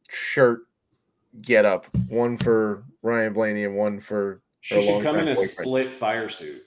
shirt 0.09 0.61
get 1.43 1.65
up, 1.65 1.87
one 2.09 2.39
for 2.39 2.85
Ryan 3.03 3.33
Blaney 3.33 3.65
and 3.65 3.77
one 3.77 4.01
for 4.01 4.43
She 4.61 4.77
For 4.77 4.83
should 4.83 5.03
come 5.03 5.17
in 5.17 5.25
time 5.27 5.33
a 5.33 5.35
boyfriend. 5.35 5.51
split 5.51 5.93
fire 5.93 6.29
suit. 6.29 6.63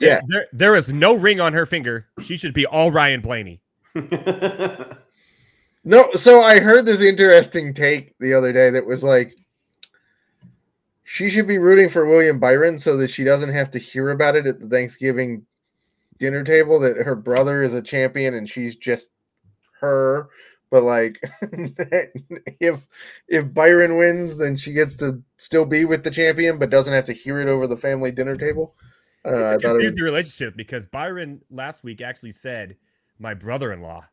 Yeah. 0.00 0.20
There, 0.28 0.46
there 0.52 0.76
is 0.76 0.92
no 0.92 1.14
ring 1.14 1.40
on 1.40 1.52
her 1.52 1.66
finger. 1.66 2.06
She 2.22 2.36
should 2.38 2.54
be 2.54 2.64
all 2.64 2.90
Ryan 2.90 3.20
Blaney. 3.20 3.60
No, 5.84 6.10
so 6.14 6.42
I 6.42 6.60
heard 6.60 6.84
this 6.84 7.00
interesting 7.00 7.72
take 7.72 8.18
the 8.18 8.34
other 8.34 8.52
day 8.52 8.68
that 8.70 8.84
was 8.84 9.02
like 9.02 9.34
she 11.02 11.30
should 11.30 11.46
be 11.46 11.56
rooting 11.56 11.88
for 11.88 12.04
William 12.04 12.38
Byron 12.38 12.78
so 12.78 12.98
that 12.98 13.08
she 13.08 13.24
doesn't 13.24 13.48
have 13.54 13.70
to 13.70 13.78
hear 13.78 14.10
about 14.10 14.36
it 14.36 14.46
at 14.46 14.60
the 14.60 14.68
Thanksgiving 14.68 15.46
dinner 16.18 16.44
table 16.44 16.78
that 16.80 16.98
her 16.98 17.14
brother 17.14 17.62
is 17.62 17.72
a 17.72 17.80
champion 17.80 18.34
and 18.34 18.50
she's 18.50 18.76
just 18.76 19.08
her. 19.80 20.28
But 20.70 20.82
like 20.82 21.22
if 22.60 22.86
if 23.26 23.54
Byron 23.54 23.96
wins, 23.96 24.36
then 24.36 24.58
she 24.58 24.74
gets 24.74 24.94
to 24.96 25.22
still 25.38 25.64
be 25.64 25.86
with 25.86 26.04
the 26.04 26.10
champion 26.10 26.58
but 26.58 26.68
doesn't 26.68 26.92
have 26.92 27.06
to 27.06 27.14
hear 27.14 27.40
it 27.40 27.48
over 27.48 27.66
the 27.66 27.76
family 27.76 28.10
dinner 28.10 28.36
table. 28.36 28.74
I 29.24 29.30
don't 29.30 29.40
know, 29.40 29.46
I 29.46 29.54
It's 29.54 29.64
a 29.64 29.68
thought 29.68 29.76
it 29.76 29.84
was 29.84 29.98
confusing 29.98 30.04
relationship 30.04 30.56
because 30.56 30.84
Byron 30.86 31.40
last 31.50 31.82
week 31.84 32.02
actually 32.02 32.32
said 32.32 32.76
my 33.18 33.34
brother-in-law 33.34 34.04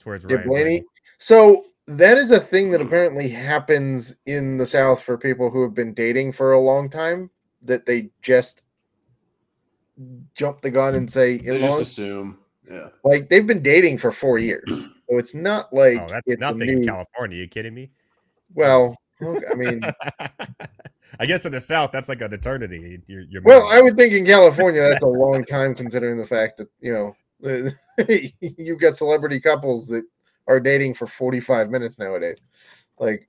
towards 0.00 0.24
Yeah, 0.28 0.36
Ryan 0.36 0.48
Blaney. 0.48 0.64
Blaney. 0.64 0.84
So 1.18 1.64
that 1.86 2.18
is 2.18 2.30
a 2.30 2.40
thing 2.40 2.70
that 2.70 2.80
apparently 2.80 3.28
happens 3.28 4.16
in 4.26 4.56
the 4.58 4.66
South 4.66 5.02
for 5.02 5.16
people 5.18 5.50
who 5.50 5.62
have 5.62 5.74
been 5.74 5.94
dating 5.94 6.32
for 6.32 6.52
a 6.52 6.60
long 6.60 6.88
time. 6.90 7.30
That 7.64 7.86
they 7.86 8.10
just 8.22 8.62
jump 10.34 10.60
the 10.62 10.70
gun 10.70 10.94
and 10.96 11.10
say 11.10 11.38
they 11.38 11.58
just 11.60 11.82
assume. 11.82 12.38
Yeah. 12.68 12.88
Like 13.04 13.28
they've 13.28 13.46
been 13.46 13.62
dating 13.62 13.98
for 13.98 14.10
four 14.10 14.38
years, 14.38 14.64
so 14.68 14.88
it's 15.10 15.34
not 15.34 15.72
like 15.72 15.98
Oh, 16.00 16.06
that's 16.08 16.22
it's 16.26 16.36
a 16.38 16.40
nothing 16.40 16.68
in 16.68 16.80
new- 16.80 16.86
California. 16.86 17.38
you 17.38 17.48
kidding 17.48 17.74
me? 17.74 17.90
Well, 18.54 18.96
okay, 19.22 19.46
I 19.50 19.54
mean, 19.54 19.80
I 21.20 21.26
guess 21.26 21.44
in 21.46 21.52
the 21.52 21.60
South, 21.60 21.92
that's 21.92 22.08
like 22.08 22.20
an 22.20 22.32
eternity. 22.32 23.00
You're, 23.06 23.22
you're 23.22 23.42
well, 23.42 23.62
married. 23.68 23.78
I 23.78 23.82
would 23.82 23.96
think 23.96 24.12
in 24.12 24.26
California 24.26 24.80
that's 24.82 25.04
a 25.04 25.08
long 25.08 25.44
time 25.44 25.74
considering 25.74 26.16
the 26.18 26.26
fact 26.26 26.58
that 26.58 26.68
you 26.80 26.92
know 26.92 27.14
you've 28.40 28.80
got 28.80 28.96
celebrity 28.96 29.40
couples 29.40 29.86
that 29.88 30.04
are 30.46 30.60
dating 30.60 30.94
for 30.94 31.06
forty-five 31.06 31.70
minutes 31.70 31.98
nowadays. 31.98 32.38
Like, 32.98 33.28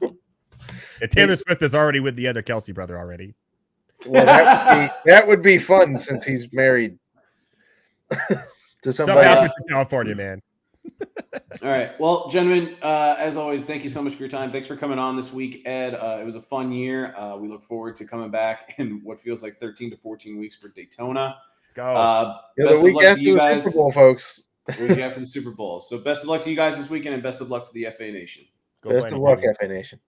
And 0.00 1.10
Taylor 1.10 1.36
Swift 1.36 1.62
is 1.62 1.74
already 1.74 2.00
with 2.00 2.16
the 2.16 2.26
other 2.28 2.42
Kelce 2.42 2.74
brother 2.74 2.98
already. 2.98 3.34
Well, 4.06 4.24
that 4.26 4.44
would 4.46 4.88
be 4.88 4.92
that 5.10 5.26
would 5.26 5.42
be 5.42 5.58
fun 5.58 5.98
since 5.98 6.24
he's 6.24 6.52
married 6.52 6.98
to 8.10 8.92
Stuff 8.92 9.06
somebody. 9.06 9.28
happens 9.28 9.52
in 9.60 9.68
California, 9.68 10.14
man. 10.14 10.42
All 11.62 11.70
right. 11.70 11.98
Well, 11.98 12.28
gentlemen, 12.28 12.76
uh, 12.82 13.16
as 13.18 13.36
always, 13.36 13.64
thank 13.64 13.82
you 13.84 13.88
so 13.88 14.02
much 14.02 14.14
for 14.14 14.20
your 14.20 14.28
time. 14.28 14.52
Thanks 14.52 14.66
for 14.66 14.76
coming 14.76 14.98
on 14.98 15.16
this 15.16 15.32
week, 15.32 15.62
Ed. 15.66 15.94
Uh, 15.94 16.18
it 16.20 16.24
was 16.24 16.36
a 16.36 16.40
fun 16.42 16.70
year. 16.70 17.16
Uh, 17.16 17.36
we 17.36 17.48
look 17.48 17.62
forward 17.64 17.96
to 17.96 18.04
coming 18.04 18.30
back 18.30 18.74
in 18.78 19.00
what 19.02 19.18
feels 19.18 19.42
like 19.42 19.56
13 19.58 19.90
to 19.90 19.96
14 19.96 20.38
weeks 20.38 20.56
for 20.56 20.68
Daytona. 20.68 21.38
Let's 21.76 21.86
go. 21.94 21.96
Uh, 21.96 22.38
Yeah, 22.56 22.64
best 22.66 22.82
the 22.82 22.88
of 22.88 22.94
luck 22.94 23.02
to 23.02 23.08
after 23.08 23.22
you 23.22 23.36
guys. 23.36 23.64
Super 23.64 23.76
Bowl, 23.76 23.92
folks. 23.92 24.42
week 24.80 24.98
after 24.98 25.20
the 25.20 25.26
Super 25.26 25.50
Bowl. 25.50 25.80
So 25.80 25.98
best 25.98 26.22
of 26.22 26.28
luck 26.28 26.42
to 26.42 26.50
you 26.50 26.56
guys 26.56 26.76
this 26.76 26.88
weekend, 26.88 27.14
and 27.14 27.22
best 27.22 27.40
of 27.40 27.50
luck 27.50 27.66
to 27.66 27.72
the 27.74 27.86
FA 27.96 28.10
Nation. 28.10 28.44
go 28.82 28.90
Best 28.90 29.06
of 29.08 29.18
luck, 29.18 29.40
baby. 29.40 29.54
FA 29.60 29.68
Nation. 29.68 30.00